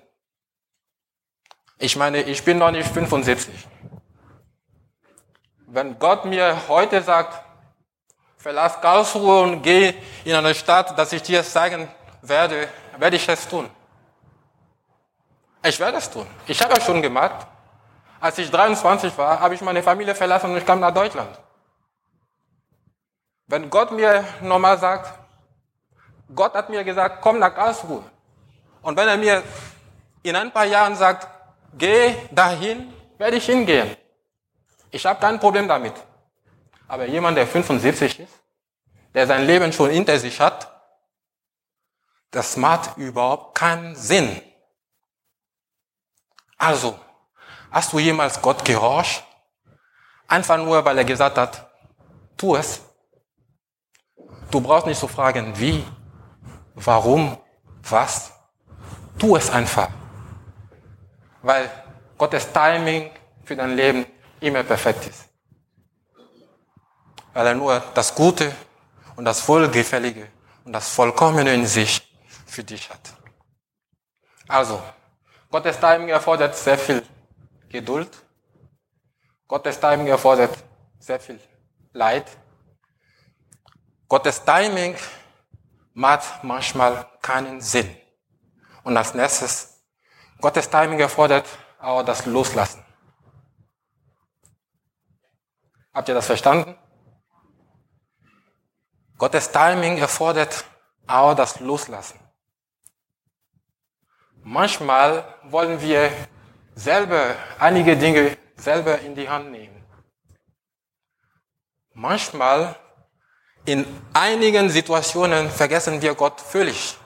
Ich 1.78 1.96
meine, 1.96 2.22
ich 2.22 2.44
bin 2.44 2.58
noch 2.58 2.70
nicht 2.70 2.88
75. 2.88 3.66
Wenn 5.66 5.98
Gott 5.98 6.24
mir 6.24 6.68
heute 6.68 7.02
sagt, 7.02 7.47
verlass 8.48 8.80
Karlsruhe 8.80 9.42
und 9.42 9.60
geh 9.60 9.92
in 10.24 10.34
eine 10.34 10.54
Stadt, 10.54 10.98
dass 10.98 11.12
ich 11.12 11.22
dir 11.22 11.44
zeigen 11.44 11.86
werde, 12.22 12.66
werde 12.96 13.16
ich 13.16 13.28
es 13.28 13.46
tun. 13.46 13.68
Ich 15.62 15.78
werde 15.78 15.98
es 15.98 16.08
tun. 16.08 16.26
Ich 16.46 16.58
habe 16.62 16.72
es 16.78 16.82
schon 16.86 17.02
gemacht. 17.02 17.46
Als 18.18 18.38
ich 18.38 18.50
23 18.50 19.18
war, 19.18 19.38
habe 19.38 19.54
ich 19.54 19.60
meine 19.60 19.82
Familie 19.82 20.14
verlassen 20.14 20.50
und 20.50 20.56
ich 20.56 20.64
kam 20.64 20.80
nach 20.80 20.94
Deutschland. 20.94 21.28
Wenn 23.48 23.68
Gott 23.68 23.90
mir 23.90 24.24
nochmal 24.40 24.78
sagt, 24.78 25.12
Gott 26.34 26.54
hat 26.54 26.70
mir 26.70 26.82
gesagt, 26.84 27.18
komm 27.20 27.38
nach 27.38 27.54
Karlsruhe. 27.54 28.02
Und 28.80 28.96
wenn 28.96 29.08
er 29.08 29.18
mir 29.18 29.42
in 30.22 30.34
ein 30.34 30.50
paar 30.50 30.64
Jahren 30.64 30.96
sagt, 30.96 31.28
geh 31.76 32.14
dahin, 32.30 32.94
werde 33.18 33.36
ich 33.36 33.44
hingehen. 33.44 33.94
Ich 34.90 35.04
habe 35.04 35.20
kein 35.20 35.38
Problem 35.38 35.68
damit. 35.68 36.07
Aber 36.88 37.06
jemand, 37.06 37.36
der 37.36 37.46
75 37.46 38.20
ist, 38.20 38.32
der 39.14 39.26
sein 39.26 39.46
Leben 39.46 39.72
schon 39.72 39.90
hinter 39.90 40.18
sich 40.18 40.40
hat, 40.40 40.74
das 42.30 42.56
macht 42.56 42.96
überhaupt 42.96 43.56
keinen 43.56 43.94
Sinn. 43.94 44.40
Also, 46.56 46.98
hast 47.70 47.92
du 47.92 47.98
jemals 47.98 48.40
Gott 48.40 48.64
gehorcht? 48.64 49.24
Einfach 50.26 50.56
nur, 50.56 50.84
weil 50.84 50.98
er 50.98 51.04
gesagt 51.04 51.38
hat, 51.38 51.70
tu 52.36 52.56
es. 52.56 52.80
Du 54.50 54.60
brauchst 54.60 54.86
nicht 54.86 54.98
zu 54.98 55.06
so 55.06 55.12
fragen, 55.12 55.58
wie, 55.58 55.84
warum, 56.74 57.38
was. 57.82 58.32
Tu 59.18 59.36
es 59.36 59.50
einfach. 59.50 59.88
Weil 61.42 61.70
Gottes 62.16 62.52
Timing 62.52 63.10
für 63.44 63.56
dein 63.56 63.76
Leben 63.76 64.06
immer 64.40 64.62
perfekt 64.62 65.06
ist. 65.06 65.27
Weil 67.38 67.46
er 67.46 67.54
nur 67.54 67.78
das 67.94 68.12
Gute 68.16 68.52
und 69.14 69.24
das 69.24 69.46
Wohlgefällige 69.46 70.28
und 70.64 70.72
das 70.72 70.88
Vollkommene 70.88 71.54
in 71.54 71.66
sich 71.66 72.02
für 72.44 72.64
dich 72.64 72.90
hat. 72.90 73.14
Also, 74.48 74.82
Gottes 75.48 75.78
Timing 75.78 76.08
erfordert 76.08 76.56
sehr 76.56 76.76
viel 76.76 77.00
Geduld. 77.68 78.10
Gottes 79.46 79.78
Timing 79.78 80.08
erfordert 80.08 80.50
sehr 80.98 81.20
viel 81.20 81.38
Leid. 81.92 82.26
Gottes 84.08 84.42
Timing 84.44 84.96
macht 85.94 86.42
manchmal 86.42 87.06
keinen 87.22 87.60
Sinn. 87.60 87.96
Und 88.82 88.96
als 88.96 89.14
nächstes, 89.14 89.80
Gottes 90.40 90.68
Timing 90.68 90.98
erfordert 90.98 91.46
auch 91.78 92.02
das 92.02 92.26
Loslassen. 92.26 92.84
Habt 95.94 96.08
ihr 96.08 96.16
das 96.16 96.26
verstanden? 96.26 96.76
Gottes 99.18 99.50
Timing 99.50 99.98
erfordert 99.98 100.64
auch 101.08 101.34
das 101.34 101.58
Loslassen. 101.58 102.20
Manchmal 104.44 105.24
wollen 105.42 105.80
wir 105.80 106.10
selber 106.76 107.34
einige 107.58 107.96
Dinge 107.96 108.38
selber 108.56 109.00
in 109.00 109.16
die 109.16 109.28
Hand 109.28 109.50
nehmen. 109.50 109.84
Manchmal 111.94 112.76
in 113.64 113.84
einigen 114.12 114.70
Situationen 114.70 115.50
vergessen 115.50 116.00
wir 116.00 116.14
Gott 116.14 116.40
völlig. 116.40 116.96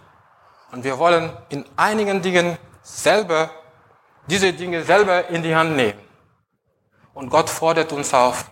Und 0.70 0.84
wir 0.84 0.98
wollen 0.98 1.34
in 1.48 1.64
einigen 1.76 2.20
Dingen 2.20 2.58
selber, 2.82 3.50
diese 4.26 4.52
Dinge 4.52 4.84
selber 4.84 5.28
in 5.28 5.42
die 5.42 5.56
Hand 5.56 5.76
nehmen. 5.76 6.00
Und 7.14 7.30
Gott 7.30 7.48
fordert 7.48 7.92
uns 7.92 8.12
auf, 8.12 8.50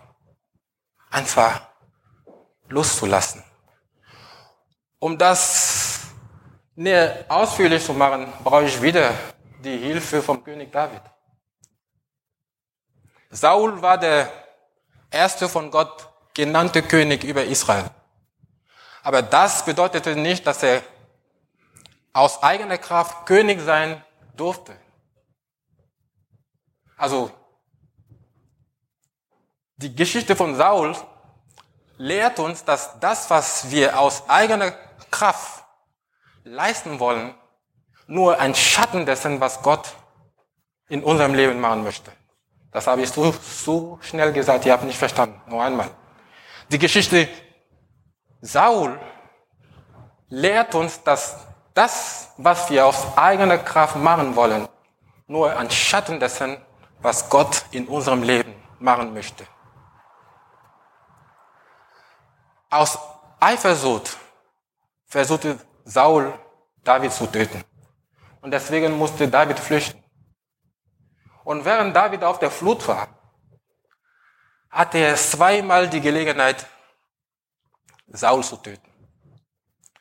einfach 1.09 1.61
loszulassen. 2.69 3.43
Um 5.01 5.17
das 5.17 6.01
näher 6.75 7.25
ausführlich 7.27 7.83
zu 7.83 7.91
machen, 7.91 8.31
brauche 8.43 8.65
ich 8.65 8.79
wieder 8.79 9.11
die 9.63 9.75
Hilfe 9.75 10.21
vom 10.21 10.43
König 10.43 10.71
David. 10.71 11.01
Saul 13.31 13.81
war 13.81 13.97
der 13.97 14.31
erste 15.09 15.49
von 15.49 15.71
Gott 15.71 16.07
genannte 16.35 16.83
König 16.83 17.23
über 17.23 17.43
Israel. 17.43 17.89
Aber 19.01 19.23
das 19.23 19.65
bedeutete 19.65 20.15
nicht, 20.15 20.45
dass 20.45 20.61
er 20.61 20.83
aus 22.13 22.43
eigener 22.43 22.77
Kraft 22.77 23.25
König 23.25 23.59
sein 23.59 24.05
durfte. 24.37 24.75
Also 26.95 27.31
die 29.77 29.95
Geschichte 29.95 30.35
von 30.35 30.55
Saul 30.55 30.95
lehrt 31.97 32.37
uns, 32.37 32.63
dass 32.63 32.99
das, 32.99 33.27
was 33.31 33.71
wir 33.71 33.99
aus 33.99 34.29
eigener 34.29 34.71
Kraft 35.11 35.63
leisten 36.43 36.99
wollen, 36.99 37.35
nur 38.07 38.39
ein 38.39 38.55
Schatten 38.55 39.05
dessen, 39.05 39.39
was 39.39 39.61
Gott 39.61 39.93
in 40.87 41.03
unserem 41.03 41.33
Leben 41.33 41.59
machen 41.59 41.83
möchte. 41.83 42.11
Das 42.71 42.87
habe 42.87 43.01
ich 43.01 43.09
so, 43.09 43.31
so 43.31 43.99
schnell 44.01 44.31
gesagt, 44.31 44.65
ihr 44.65 44.73
habt 44.73 44.83
nicht 44.83 44.97
verstanden. 44.97 45.41
Nur 45.47 45.61
einmal. 45.61 45.91
Die 46.69 46.79
Geschichte 46.79 47.27
Saul 48.41 48.99
lehrt 50.29 50.73
uns, 50.73 51.03
dass 51.03 51.37
das, 51.73 52.29
was 52.37 52.69
wir 52.69 52.85
aus 52.85 53.17
eigener 53.17 53.57
Kraft 53.57 53.95
machen 53.97 54.35
wollen, 54.35 54.67
nur 55.27 55.55
ein 55.55 55.69
Schatten 55.69 56.19
dessen, 56.19 56.57
was 56.99 57.29
Gott 57.29 57.65
in 57.71 57.87
unserem 57.87 58.23
Leben 58.23 58.53
machen 58.79 59.13
möchte. 59.13 59.45
Aus 62.69 62.97
Eifersucht 63.39 64.17
versuchte 65.11 65.59
Saul 65.83 66.33
David 66.83 67.11
zu 67.11 67.27
töten. 67.27 67.63
Und 68.41 68.51
deswegen 68.51 68.93
musste 68.97 69.27
David 69.27 69.59
flüchten. 69.59 70.01
Und 71.43 71.65
während 71.65 71.95
David 71.95 72.23
auf 72.23 72.39
der 72.39 72.49
Flut 72.49 72.87
war, 72.87 73.07
hatte 74.69 74.99
er 74.99 75.15
zweimal 75.15 75.89
die 75.89 75.99
Gelegenheit, 75.99 76.65
Saul 78.07 78.43
zu 78.43 78.55
töten. 78.55 78.89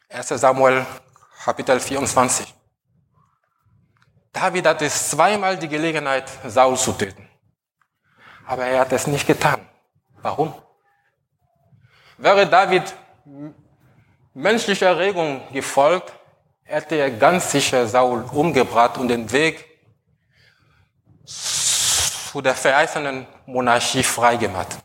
1 0.09 0.29
Samuel 0.29 0.87
Kapitel 1.44 1.81
24. 1.81 2.55
David 4.33 4.66
hatte 4.66 4.88
zweimal 4.88 5.59
die 5.59 5.68
Gelegenheit, 5.68 6.31
Saul 6.46 6.77
zu 6.77 6.92
töten. 6.92 7.29
Aber 8.46 8.64
er 8.64 8.81
hat 8.81 8.92
es 8.92 9.09
nicht 9.09 9.27
getan. 9.27 9.68
Warum? 10.23 10.55
Wäre 12.16 12.46
David 12.46 12.94
menschlicher 14.34 14.86
Erregung 14.86 15.42
gefolgt, 15.52 16.12
hätte 16.64 16.96
er 16.96 17.10
ganz 17.10 17.50
sicher 17.50 17.86
Saul 17.86 18.24
umgebracht 18.32 18.98
und 18.98 19.08
den 19.08 19.30
Weg 19.32 19.64
zu 21.24 22.40
der 22.40 22.54
verheißenen 22.54 23.26
Monarchie 23.46 24.02
freigemacht. 24.02 24.78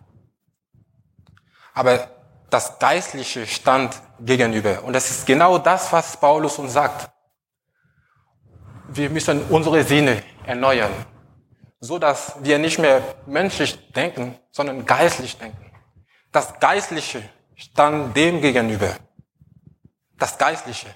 Aber 1.73 2.09
das 2.49 2.79
Geistliche 2.79 3.45
stand 3.45 4.01
gegenüber. 4.19 4.83
Und 4.83 4.93
das 4.93 5.11
ist 5.11 5.25
genau 5.25 5.57
das, 5.57 5.91
was 5.91 6.17
Paulus 6.17 6.57
uns 6.57 6.73
sagt. 6.73 7.11
Wir 8.87 9.09
müssen 9.09 9.43
unsere 9.49 9.83
Sinne 9.83 10.23
erneuern, 10.45 10.93
so 11.79 11.99
dass 11.99 12.35
wir 12.41 12.57
nicht 12.59 12.79
mehr 12.79 13.01
menschlich 13.25 13.91
denken, 13.91 14.39
sondern 14.51 14.85
geistlich 14.85 15.37
denken. 15.37 15.71
Das 16.31 16.59
Geistliche 16.59 17.27
stand 17.55 18.15
dem 18.15 18.41
gegenüber. 18.41 18.95
Das 20.17 20.37
Geistliche. 20.37 20.95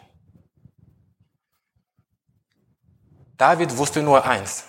David 3.38 3.76
wusste 3.78 4.02
nur 4.02 4.26
eins. 4.26 4.66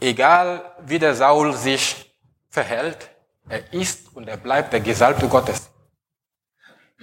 Egal 0.00 0.74
wie 0.80 0.98
der 0.98 1.14
Saul 1.14 1.52
sich 1.52 2.12
verhält, 2.48 3.10
er 3.48 3.72
ist 3.72 4.14
und 4.14 4.28
er 4.28 4.36
bleibt 4.36 4.72
der 4.72 4.80
Gesalbte 4.80 5.28
Gottes. 5.28 5.70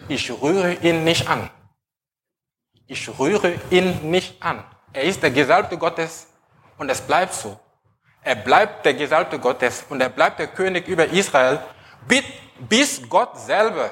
Ich 0.08 0.30
rühre 0.32 0.74
ihn 0.76 1.04
nicht 1.04 1.28
an. 1.28 1.50
Ich 2.88 3.08
rühre 3.20 3.60
ihn 3.70 4.10
nicht 4.10 4.42
an. 4.42 4.64
Er 4.94 5.04
ist 5.04 5.22
der 5.24 5.32
Gesalbte 5.32 5.78
Gottes 5.78 6.28
und 6.78 6.90
es 6.90 7.02
bleibt 7.02 7.34
so. 7.34 7.60
Er 8.22 8.36
bleibt 8.36 8.86
der 8.86 8.94
Gesalbte 8.94 9.40
Gottes 9.40 9.84
und 9.90 10.02
er 10.02 10.10
bleibt 10.10 10.40
der 10.40 10.48
König 10.48 10.88
über 10.88 11.06
Israel, 11.08 11.60
bis 12.60 13.02
Gott 13.10 13.40
selber 13.40 13.90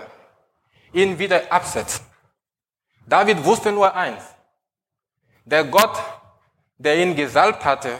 ihn 0.93 1.17
wieder 1.17 1.51
absetzt. 1.51 2.03
David 3.05 3.43
wusste 3.43 3.71
nur 3.71 3.93
eins. 3.95 4.23
Der 5.45 5.63
Gott, 5.63 5.97
der 6.77 6.97
ihn 6.97 7.15
gesalbt 7.15 7.65
hatte, 7.65 7.99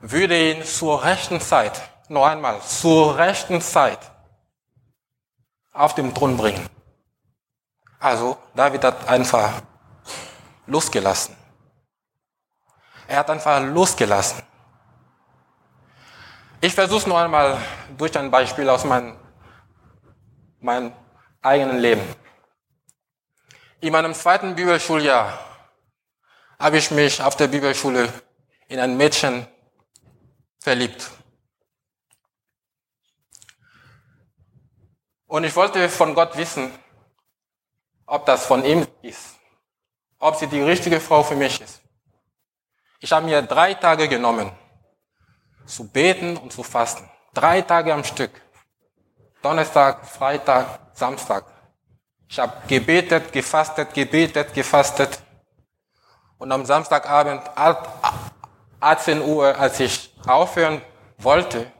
würde 0.00 0.52
ihn 0.52 0.64
zur 0.64 1.02
rechten 1.02 1.40
Zeit, 1.40 1.80
noch 2.08 2.26
einmal, 2.26 2.60
zur 2.62 3.16
rechten 3.16 3.60
Zeit 3.60 3.98
auf 5.72 5.94
dem 5.94 6.14
Thron 6.14 6.36
bringen. 6.36 6.68
Also 7.98 8.36
David 8.54 8.84
hat 8.84 9.08
einfach 9.08 9.62
losgelassen. 10.66 11.36
Er 13.06 13.18
hat 13.18 13.30
einfach 13.30 13.62
losgelassen. 13.62 14.42
Ich 16.60 16.74
versuche 16.74 16.98
es 16.98 17.06
noch 17.06 17.18
einmal 17.18 17.58
durch 17.96 18.16
ein 18.18 18.30
Beispiel 18.30 18.68
aus 18.68 18.84
meinem, 18.84 19.16
meinem 20.60 20.92
eigenen 21.42 21.78
Leben. 21.78 22.02
In 23.80 23.92
meinem 23.92 24.14
zweiten 24.14 24.54
Bibelschuljahr 24.54 25.38
habe 26.58 26.76
ich 26.76 26.90
mich 26.90 27.22
auf 27.22 27.36
der 27.36 27.48
Bibelschule 27.48 28.12
in 28.68 28.78
ein 28.78 28.96
Mädchen 28.96 29.46
verliebt. 30.58 31.10
Und 35.26 35.44
ich 35.44 35.56
wollte 35.56 35.88
von 35.88 36.14
Gott 36.14 36.36
wissen, 36.36 36.72
ob 38.04 38.26
das 38.26 38.44
von 38.44 38.64
ihm 38.64 38.86
ist, 39.02 39.36
ob 40.18 40.36
sie 40.36 40.48
die 40.48 40.60
richtige 40.60 41.00
Frau 41.00 41.22
für 41.22 41.36
mich 41.36 41.60
ist. 41.60 41.80
Ich 42.98 43.12
habe 43.12 43.24
mir 43.24 43.40
drei 43.40 43.74
Tage 43.74 44.08
genommen, 44.08 44.50
zu 45.64 45.88
beten 45.88 46.36
und 46.36 46.52
zu 46.52 46.62
fasten. 46.62 47.08
Drei 47.32 47.62
Tage 47.62 47.94
am 47.94 48.04
Stück. 48.04 48.32
Donnerstag, 49.42 50.06
Freitag, 50.06 50.66
Samstag. 50.92 51.44
Ich 52.28 52.38
habe 52.38 52.52
gebetet, 52.68 53.32
gefastet, 53.32 53.92
gebetet, 53.94 54.52
gefastet. 54.54 55.18
Und 56.38 56.52
am 56.52 56.64
Samstagabend, 56.64 57.42
18 58.80 59.22
Uhr, 59.22 59.58
als 59.58 59.80
ich 59.80 60.14
aufhören 60.26 60.80
wollte, 61.18 61.70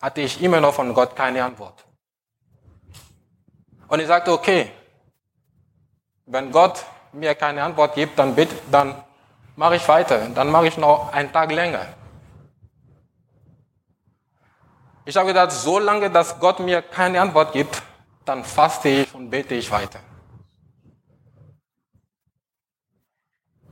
hatte 0.00 0.20
ich 0.20 0.42
immer 0.42 0.60
noch 0.60 0.74
von 0.74 0.92
Gott 0.92 1.14
keine 1.14 1.44
Antwort. 1.44 1.84
Und 3.88 4.00
ich 4.00 4.06
sagte, 4.06 4.32
okay, 4.32 4.70
wenn 6.26 6.50
Gott 6.50 6.84
mir 7.12 7.34
keine 7.34 7.62
Antwort 7.62 7.94
gibt, 7.94 8.18
dann, 8.18 8.34
bitte, 8.34 8.56
dann 8.70 8.94
mache 9.54 9.76
ich 9.76 9.88
weiter. 9.88 10.28
Dann 10.34 10.50
mache 10.50 10.66
ich 10.66 10.76
noch 10.76 11.12
einen 11.12 11.32
Tag 11.32 11.52
länger. 11.52 11.86
Ich 15.08 15.16
habe 15.16 15.28
gedacht, 15.28 15.52
solange 15.52 16.10
dass 16.10 16.40
Gott 16.40 16.58
mir 16.58 16.82
keine 16.82 17.20
Antwort 17.20 17.52
gibt, 17.52 17.80
dann 18.24 18.44
faste 18.44 18.88
ich 18.88 19.14
und 19.14 19.30
bete 19.30 19.54
ich 19.54 19.70
weiter. 19.70 20.00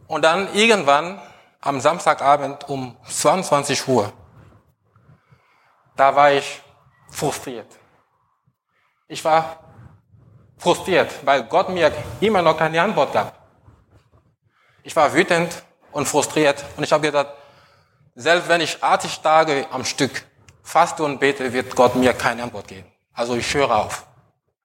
Und 0.07 0.22
dann 0.22 0.55
irgendwann 0.55 1.20
am 1.61 1.80
Samstagabend 1.80 2.68
um 2.68 2.97
22 3.09 3.89
Uhr, 3.89 4.12
da 5.97 6.14
war 6.14 6.30
ich 6.30 6.62
frustriert. 7.11 7.66
Ich 9.09 9.24
war 9.24 9.59
frustriert, 10.57 11.11
weil 11.26 11.43
Gott 11.45 11.68
mir 11.68 11.91
immer 12.20 12.43
noch 12.43 12.57
keine 12.57 12.80
Antwort 12.80 13.12
gab. 13.12 13.35
Ich 14.85 14.95
war 14.95 15.12
wütend 15.12 15.64
und 15.91 16.07
frustriert 16.07 16.64
und 16.76 16.85
ich 16.85 16.93
habe 16.93 17.03
gedacht, 17.03 17.30
selbst 18.14 18.49
wenn 18.49 18.61
ich 18.61 18.80
80 18.80 19.20
Tage 19.20 19.66
am 19.72 19.85
Stück 19.85 20.24
faste 20.64 21.04
und 21.04 21.20
bete, 21.20 21.52
wird 21.52 21.76
Gott 21.76 21.94
mir 21.94 22.12
keine 22.14 22.42
Antwort 22.42 22.66
geben. 22.66 22.90
Also 23.12 23.36
ich 23.36 23.54
höre 23.54 23.70
auf. 23.70 24.06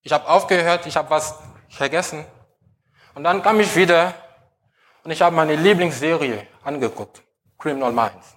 Ich 0.02 0.12
habe 0.12 0.28
aufgehört, 0.28 0.88
ich 0.88 0.96
habe 0.96 1.10
was 1.12 1.36
vergessen. 1.70 2.26
Und 3.14 3.24
dann 3.26 3.44
kam 3.44 3.60
ich 3.60 3.76
wieder 3.76 4.16
und 5.04 5.12
ich 5.12 5.22
habe 5.22 5.36
meine 5.36 5.56
Lieblingsserie 5.56 6.48
angeguckt, 6.64 7.22
Criminal 7.58 7.92
Minds. 7.92 8.36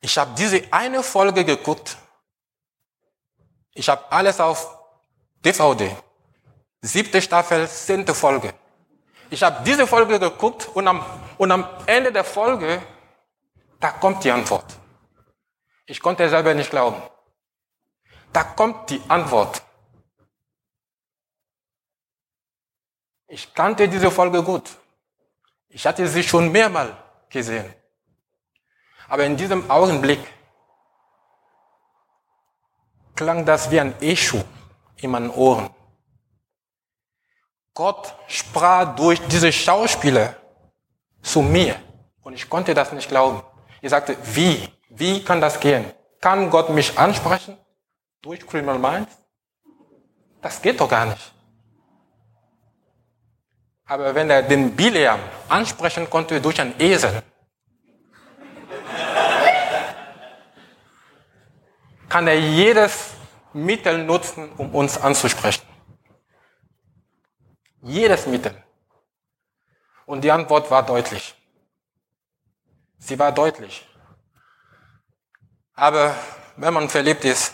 Ich 0.00 0.18
habe 0.18 0.32
diese 0.36 0.62
eine 0.70 1.02
Folge 1.02 1.44
geguckt. 1.44 1.96
Ich 3.72 3.88
habe 3.88 4.02
alles 4.10 4.40
auf 4.40 4.78
DVD. 5.44 5.96
Siebte 6.82 7.22
Staffel, 7.22 7.68
zehnte 7.68 8.14
Folge. 8.14 8.52
Ich 9.30 9.42
habe 9.42 9.64
diese 9.64 9.86
Folge 9.86 10.18
geguckt 10.18 10.68
und 10.74 10.86
am, 10.86 11.04
und 11.38 11.50
am 11.50 11.66
Ende 11.86 12.12
der 12.12 12.24
Folge, 12.24 12.82
da 13.84 13.90
kommt 13.90 14.24
die 14.24 14.30
Antwort. 14.30 14.64
Ich 15.84 16.00
konnte 16.00 16.26
selber 16.30 16.54
nicht 16.54 16.70
glauben. 16.70 17.02
Da 18.32 18.42
kommt 18.42 18.88
die 18.88 19.02
Antwort. 19.08 19.62
Ich 23.26 23.52
kannte 23.52 23.86
diese 23.86 24.10
Folge 24.10 24.42
gut. 24.42 24.70
Ich 25.68 25.86
hatte 25.86 26.08
sie 26.08 26.22
schon 26.22 26.50
mehrmals 26.50 26.94
gesehen. 27.28 27.74
Aber 29.06 29.26
in 29.26 29.36
diesem 29.36 29.70
Augenblick 29.70 30.32
klang 33.14 33.44
das 33.44 33.70
wie 33.70 33.80
ein 33.80 34.00
Echo 34.00 34.42
in 34.96 35.10
meinen 35.10 35.28
Ohren. 35.28 35.68
Gott 37.74 38.14
sprach 38.28 38.96
durch 38.96 39.20
diese 39.26 39.52
Schauspieler 39.52 40.36
zu 41.20 41.42
mir. 41.42 41.78
Und 42.22 42.32
ich 42.32 42.48
konnte 42.48 42.72
das 42.72 42.90
nicht 42.92 43.10
glauben. 43.10 43.42
Ich 43.84 43.90
sagte, 43.90 44.16
wie? 44.34 44.66
Wie 44.88 45.22
kann 45.22 45.42
das 45.42 45.60
gehen? 45.60 45.84
Kann 46.18 46.48
Gott 46.48 46.70
mich 46.70 46.98
ansprechen? 46.98 47.58
Durch 48.22 48.40
Criminal 48.46 48.78
Minds? 48.78 49.12
Das 50.40 50.62
geht 50.62 50.80
doch 50.80 50.88
gar 50.88 51.04
nicht. 51.04 51.34
Aber 53.84 54.14
wenn 54.14 54.30
er 54.30 54.42
den 54.42 54.74
Bileam 54.74 55.20
ansprechen 55.50 56.08
konnte 56.08 56.40
durch 56.40 56.58
einen 56.62 56.74
Esel, 56.80 57.22
kann 62.08 62.26
er 62.26 62.40
jedes 62.40 63.10
Mittel 63.52 64.02
nutzen, 64.02 64.50
um 64.56 64.74
uns 64.74 64.96
anzusprechen. 64.96 65.66
Jedes 67.82 68.26
Mittel. 68.26 68.56
Und 70.06 70.24
die 70.24 70.32
Antwort 70.32 70.70
war 70.70 70.82
deutlich. 70.86 71.34
Sie 73.06 73.18
war 73.18 73.32
deutlich. 73.32 73.86
Aber 75.74 76.14
wenn 76.56 76.72
man 76.72 76.88
verliebt 76.88 77.22
ist 77.26 77.52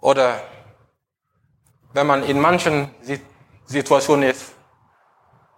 oder 0.00 0.40
wenn 1.92 2.06
man 2.06 2.22
in 2.22 2.38
manchen 2.38 2.94
Situation 3.66 4.22
ist, 4.22 4.52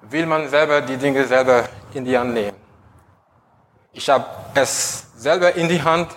will 0.01 0.25
man 0.25 0.49
selber 0.49 0.81
die 0.81 0.97
Dinge 0.97 1.27
selber 1.27 1.69
in 1.93 2.07
die 2.07 2.17
Hand 2.17 2.33
nehmen. 2.33 2.57
Ich 3.93 4.09
habe 4.09 4.25
es 4.55 5.13
selber 5.15 5.55
in 5.57 5.69
die 5.69 5.83
Hand 5.83 6.09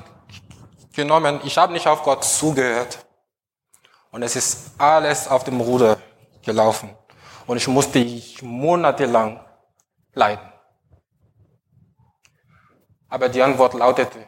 genommen. 0.94 1.42
Ich 1.44 1.58
habe 1.58 1.74
nicht 1.74 1.86
auf 1.86 2.02
Gott 2.04 2.24
zugehört. 2.24 3.06
Und 4.10 4.24
es 4.24 4.38
ist 4.38 4.80
alles 4.80 5.28
auf 5.28 5.44
dem 5.44 5.60
Ruder 5.60 5.98
gelaufen. 6.46 6.96
Und 7.46 7.58
ich 7.58 7.68
musste 7.68 8.00
monatelang 8.42 9.44
leiden. 10.14 10.53
Aber 13.14 13.30
die 13.30 13.44
Antwort 13.44 13.76
lautete, 13.76 14.26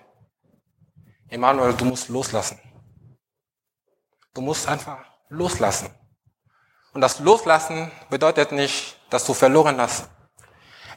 Emanuel, 1.27 1.73
du 1.73 1.85
musst 1.85 2.07
loslassen. 2.07 2.59
Du 4.31 4.41
musst 4.41 4.67
einfach 4.67 4.99
loslassen. 5.27 5.89
Und 6.93 7.01
das 7.01 7.17
Loslassen 7.17 7.91
bedeutet 8.11 8.51
nicht, 8.51 8.95
dass 9.09 9.25
du 9.25 9.33
verloren 9.33 9.81
hast. 9.81 10.07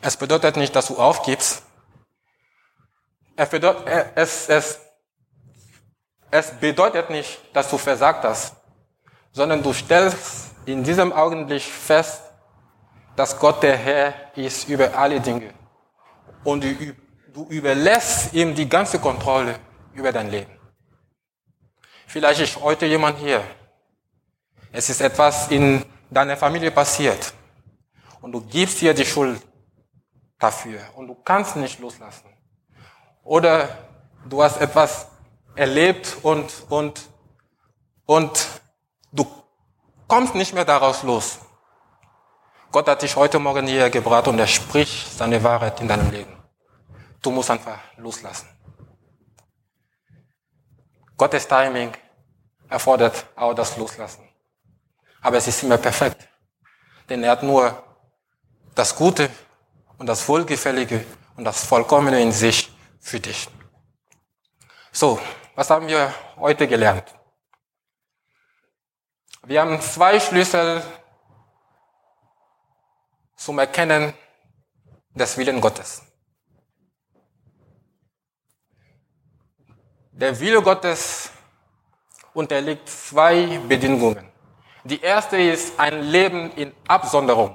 Es 0.03 0.19
bedeutet 0.19 0.59
nicht, 0.59 0.77
dass 0.77 0.89
du 0.89 0.99
aufgibst. 0.99 1.63
Es 3.37 3.49
bedeutet, 3.49 3.87
es, 4.17 4.51
es, 4.51 4.81
es 6.31 6.51
bedeutet 6.61 7.09
nicht, 7.09 7.41
dass 7.55 7.71
du 7.71 7.79
versagt 7.79 8.23
hast, 8.23 8.55
sondern 9.33 9.63
du 9.63 9.73
stellst 9.73 10.51
in 10.67 10.85
diesem 10.85 11.11
Augenblick 11.11 11.63
fest, 11.63 12.21
dass 13.17 13.39
Gott 13.39 13.63
der 13.63 13.79
Herr 13.79 14.37
ist 14.37 14.69
über 14.69 14.95
alle 14.95 15.23
Dinge. 15.23 15.55
Und 16.45 16.63
du, 17.39 17.47
überlässt 17.51 18.35
ihm 18.35 18.55
die 18.55 18.69
ganze 18.69 18.99
Kontrolle 18.99 19.59
über 19.95 20.13
dein 20.13 20.31
Leben. 20.31 20.53
Vielleicht 22.07 22.41
ist 22.41 22.61
heute 22.61 22.87
jemand 22.87 23.19
hier, 23.19 23.43
es 24.73 24.91
ist 24.91 25.01
etwas 25.01 25.49
in 25.49 25.85
deiner 26.11 26.37
Familie 26.37 26.71
passiert 26.71 27.33
und 28.21 28.33
du 28.33 28.41
gibst 28.41 28.81
dir 28.81 28.95
die 28.95 29.05
Schuld 29.05 29.41
dafür 30.39 30.81
und 30.97 31.07
du 31.09 31.15
kannst 31.15 31.57
nicht 31.57 31.79
loslassen. 31.79 32.29
Oder 33.23 33.69
du 34.29 34.43
hast 34.43 34.61
etwas 34.61 35.09
erlebt 35.55 36.17
und, 36.23 36.51
und, 36.71 37.09
und 38.07 38.47
du 39.13 39.27
kommst 40.07 40.35
nicht 40.35 40.55
mehr 40.55 40.65
daraus 40.65 41.03
los. 41.03 41.39
Gott 42.71 42.89
hat 42.89 43.03
dich 43.03 43.17
heute 43.17 43.39
Morgen 43.39 43.67
hierher 43.67 43.91
gebracht 43.91 44.29
und 44.29 44.39
er 44.39 44.47
spricht 44.47 45.13
seine 45.13 45.43
Wahrheit 45.43 45.81
in 45.81 45.89
deinem 45.89 46.11
Leben. 46.11 46.38
Du 47.23 47.31
musst 47.31 47.51
einfach 47.51 47.81
loslassen. 47.97 48.49
Gottes 51.17 51.49
Timing 51.49 51.93
erfordert 52.69 53.27
auch 53.35 53.55
das 53.55 53.77
Loslassen. 53.77 54.29
Aber 55.21 55.37
es 55.37 55.49
ist 55.49 55.63
immer 55.63 55.79
perfekt. 55.79 56.29
Denn 57.09 57.25
er 57.25 57.33
hat 57.33 57.43
nur 57.43 57.83
das 58.75 58.95
Gute 58.95 59.29
und 59.99 60.07
das 60.07 60.29
Wohlgefällige 60.29 61.05
und 61.37 61.45
das 61.45 61.65
Vollkommene 61.65 62.21
in 62.21 62.31
sich 62.31 62.71
für 63.01 63.19
dich. 63.19 63.49
So, 64.93 65.19
was 65.55 65.71
haben 65.71 65.89
wir 65.89 66.15
heute 66.37 66.69
gelernt? 66.69 67.15
Wir 69.45 69.61
haben 69.61 69.81
zwei 69.81 70.21
Schlüssel 70.21 70.83
zum 73.37 73.59
Erkennen 73.59 74.15
des 75.15 75.37
Willen 75.37 75.61
Gottes. 75.61 76.03
Der 80.19 80.41
Wille 80.41 80.61
Gottes 80.61 81.31
unterliegt 82.35 82.89
zwei 82.89 83.59
Bedingungen. 83.59 84.29
Die 84.83 85.01
erste 85.01 85.37
ist 85.37 85.79
ein 85.79 86.03
Leben 86.03 86.51
in 86.57 86.75
Absonderung. 86.89 87.55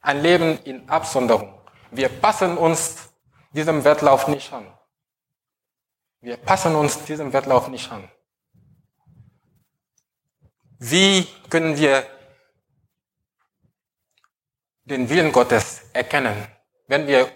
Ein 0.00 0.22
Leben 0.22 0.58
in 0.64 0.88
Absonderung. 0.88 1.60
Wir 1.90 2.08
passen 2.08 2.56
uns 2.56 3.10
diesem 3.52 3.84
Wettlauf 3.84 4.28
nicht 4.28 4.50
an. 4.50 4.66
Wir 6.22 6.38
passen 6.38 6.74
uns 6.74 7.04
diesem 7.04 7.34
Wettlauf 7.34 7.68
nicht 7.68 7.92
an. 7.92 8.10
Wie 10.78 11.26
können 11.50 11.76
wir 11.76 12.06
den 14.84 15.06
Willen 15.10 15.32
Gottes 15.32 15.82
erkennen, 15.92 16.46
wenn 16.86 17.06
wir, 17.06 17.30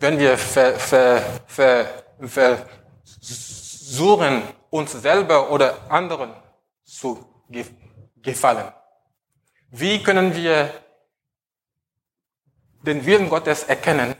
wenn 0.00 0.18
wir 0.18 0.36
ver, 0.36 0.78
ver, 0.78 1.22
ver, 1.46 2.00
versuchen, 2.26 4.42
uns 4.70 4.92
selber 4.92 5.50
oder 5.50 5.90
anderen 5.90 6.34
zu 6.84 7.24
gefallen? 8.16 8.72
Wie 9.70 10.02
können 10.02 10.34
wir 10.34 10.72
den 12.82 13.04
Willen 13.04 13.28
Gottes 13.28 13.64
erkennen, 13.64 14.16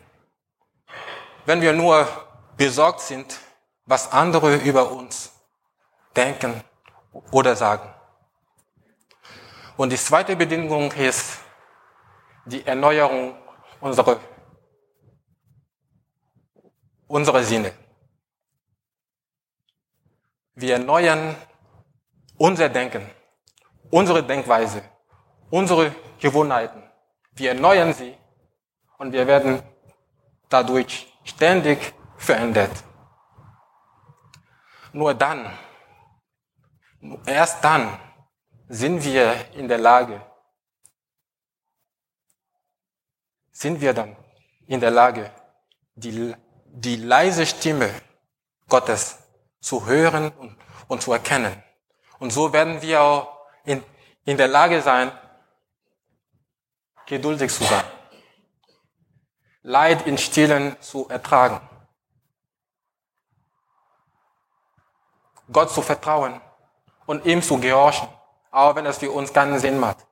wenn 1.46 1.62
wir 1.62 1.72
nur 1.72 2.06
besorgt 2.56 3.00
sind, 3.00 3.40
was 3.86 4.12
andere 4.12 4.56
über 4.56 4.92
uns 4.92 5.32
denken 6.14 6.62
oder 7.32 7.56
sagen? 7.56 7.88
Und 9.78 9.90
die 9.90 9.96
zweite 9.96 10.36
Bedingung 10.36 10.92
ist 10.92 11.38
die 12.44 12.66
Erneuerung 12.66 13.34
unserer, 13.80 14.20
unserer 17.10 17.42
Sinne. 17.42 17.72
Wir 20.54 20.74
erneuern 20.74 21.34
unser 22.36 22.68
Denken, 22.68 23.04
unsere 23.90 24.22
Denkweise, 24.22 24.82
unsere 25.50 25.94
Gewohnheiten. 26.20 26.82
Wir 27.32 27.50
erneuern 27.50 27.92
sie 27.92 28.16
und 28.98 29.12
wir 29.12 29.26
werden 29.26 29.60
dadurch 30.48 31.12
ständig 31.24 31.78
verändert. 32.16 32.84
Nur 34.92 35.12
dann, 35.14 35.52
erst 37.26 37.64
dann 37.64 37.98
sind 38.68 39.04
wir 39.04 39.52
in 39.54 39.66
der 39.66 39.78
Lage, 39.78 40.24
sind 43.50 43.80
wir 43.80 43.94
dann 43.94 44.16
in 44.68 44.78
der 44.78 44.92
Lage, 44.92 45.32
die, 45.96 46.34
die 46.72 46.96
leise 46.96 47.46
Stimme 47.46 47.92
Gottes 48.68 49.18
zu 49.60 49.86
hören 49.86 50.30
und, 50.38 50.56
und 50.88 51.02
zu 51.02 51.12
erkennen. 51.12 51.62
Und 52.18 52.32
so 52.32 52.52
werden 52.52 52.80
wir 52.82 53.02
auch 53.02 53.46
in, 53.64 53.82
in 54.24 54.36
der 54.36 54.48
Lage 54.48 54.80
sein, 54.82 55.10
geduldig 57.06 57.52
zu 57.52 57.64
sein. 57.64 57.84
Leid 59.62 60.06
in 60.06 60.16
Stillen 60.16 60.80
zu 60.80 61.08
ertragen. 61.08 61.60
Gott 65.52 65.70
zu 65.70 65.82
vertrauen 65.82 66.40
und 67.06 67.26
ihm 67.26 67.42
zu 67.42 67.58
gehorchen, 67.58 68.08
auch 68.50 68.76
wenn 68.76 68.86
es 68.86 68.98
für 68.98 69.10
uns 69.10 69.32
keinen 69.32 69.58
Sinn 69.58 69.78
macht. 69.78 70.06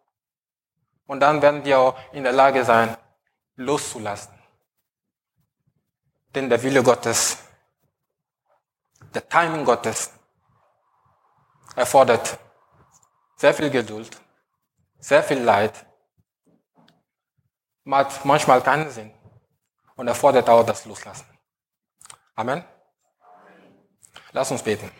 Und 1.06 1.20
dann 1.20 1.40
werden 1.40 1.64
wir 1.64 1.78
auch 1.78 1.98
in 2.12 2.24
der 2.24 2.32
Lage 2.32 2.64
sein, 2.64 2.96
loszulassen. 3.54 4.38
Denn 6.35 6.49
der 6.49 6.62
Wille 6.62 6.83
Gottes, 6.83 7.39
der 9.14 9.29
Timing 9.29 9.64
Gottes 9.64 10.12
erfordert 11.74 12.39
sehr 13.37 13.55
viel 13.55 13.70
Geduld, 13.70 14.20
sehr 14.99 15.22
viel 15.22 15.39
Leid, 15.39 15.87
macht 17.85 18.24
manchmal 18.24 18.61
keinen 18.62 18.91
Sinn 18.91 19.12
und 19.97 20.09
erfordert 20.09 20.49
auch 20.49 20.64
das 20.64 20.85
Loslassen. 20.85 21.26
Amen. 22.35 22.62
Lass 24.33 24.51
uns 24.51 24.62
beten. 24.62 24.91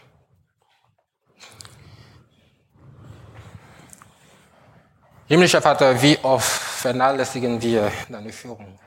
Himmlischer 5.27 5.61
Vater, 5.61 6.01
wie 6.01 6.19
oft 6.23 6.49
vernachlässigen 6.49 7.61
wir 7.61 7.93
deine 8.09 8.33
Führung? 8.33 8.79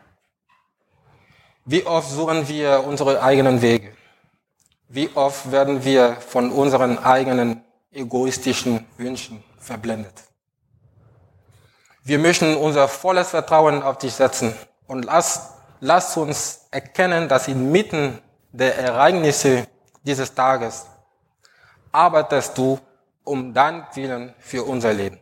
Wie 1.66 1.86
oft 1.86 2.10
suchen 2.10 2.48
wir 2.48 2.84
unsere 2.86 3.22
eigenen 3.22 3.62
Wege? 3.62 3.96
Wie 4.88 5.10
oft 5.14 5.52
werden 5.52 5.84
wir 5.84 6.16
von 6.16 6.52
unseren 6.52 6.98
eigenen 6.98 7.64
egoistischen 7.92 8.88
Wünschen 8.98 9.44
verblendet? 9.60 10.14
Wir 12.04 12.18
möchten 12.18 12.56
unser 12.56 12.88
volles 12.88 13.30
Vertrauen 13.30 13.84
auf 13.84 14.00
dich 14.00 14.14
setzen 14.16 14.56
und 14.88 15.06
lass, 15.06 15.54
lass 15.80 16.18
uns 16.18 16.68
erkennen, 16.72 17.30
dass 17.30 17.48
inmitten 17.48 18.20
der 18.52 18.76
Ereignisse 18.80 19.68
dieses 20.04 20.34
Tages 20.34 20.88
arbeitest 21.92 22.58
du 22.58 22.80
um 23.24 23.54
deinen 23.54 23.86
Willen 23.94 24.34
für 24.40 24.64
unser 24.64 24.94
Leben. 24.94 25.20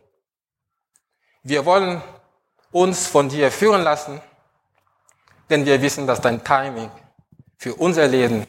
Wir 1.42 1.66
wollen 1.66 2.00
uns 2.72 3.06
von 3.06 3.28
dir 3.28 3.50
führen 3.52 3.82
lassen, 3.82 4.22
denn 5.50 5.66
wir 5.66 5.82
wissen, 5.82 6.06
dass 6.06 6.20
dein 6.20 6.42
Timing 6.42 6.90
für 7.58 7.74
unser 7.74 8.06
Leben 8.06 8.46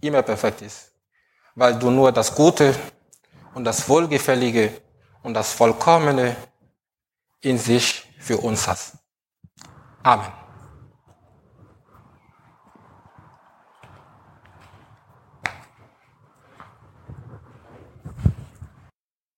immer 0.00 0.22
perfekt 0.22 0.62
ist, 0.62 0.92
weil 1.54 1.78
du 1.78 1.90
nur 1.90 2.10
das 2.10 2.34
Gute 2.34 2.74
und 3.54 3.64
das 3.64 3.88
Wohlgefällige 3.88 4.72
und 5.22 5.34
das 5.34 5.52
Vollkommene 5.52 6.34
in 7.42 7.58
sich 7.58 8.06
für 8.18 8.38
uns 8.38 8.66
hast. 8.66 8.94
Amen. 10.02 10.39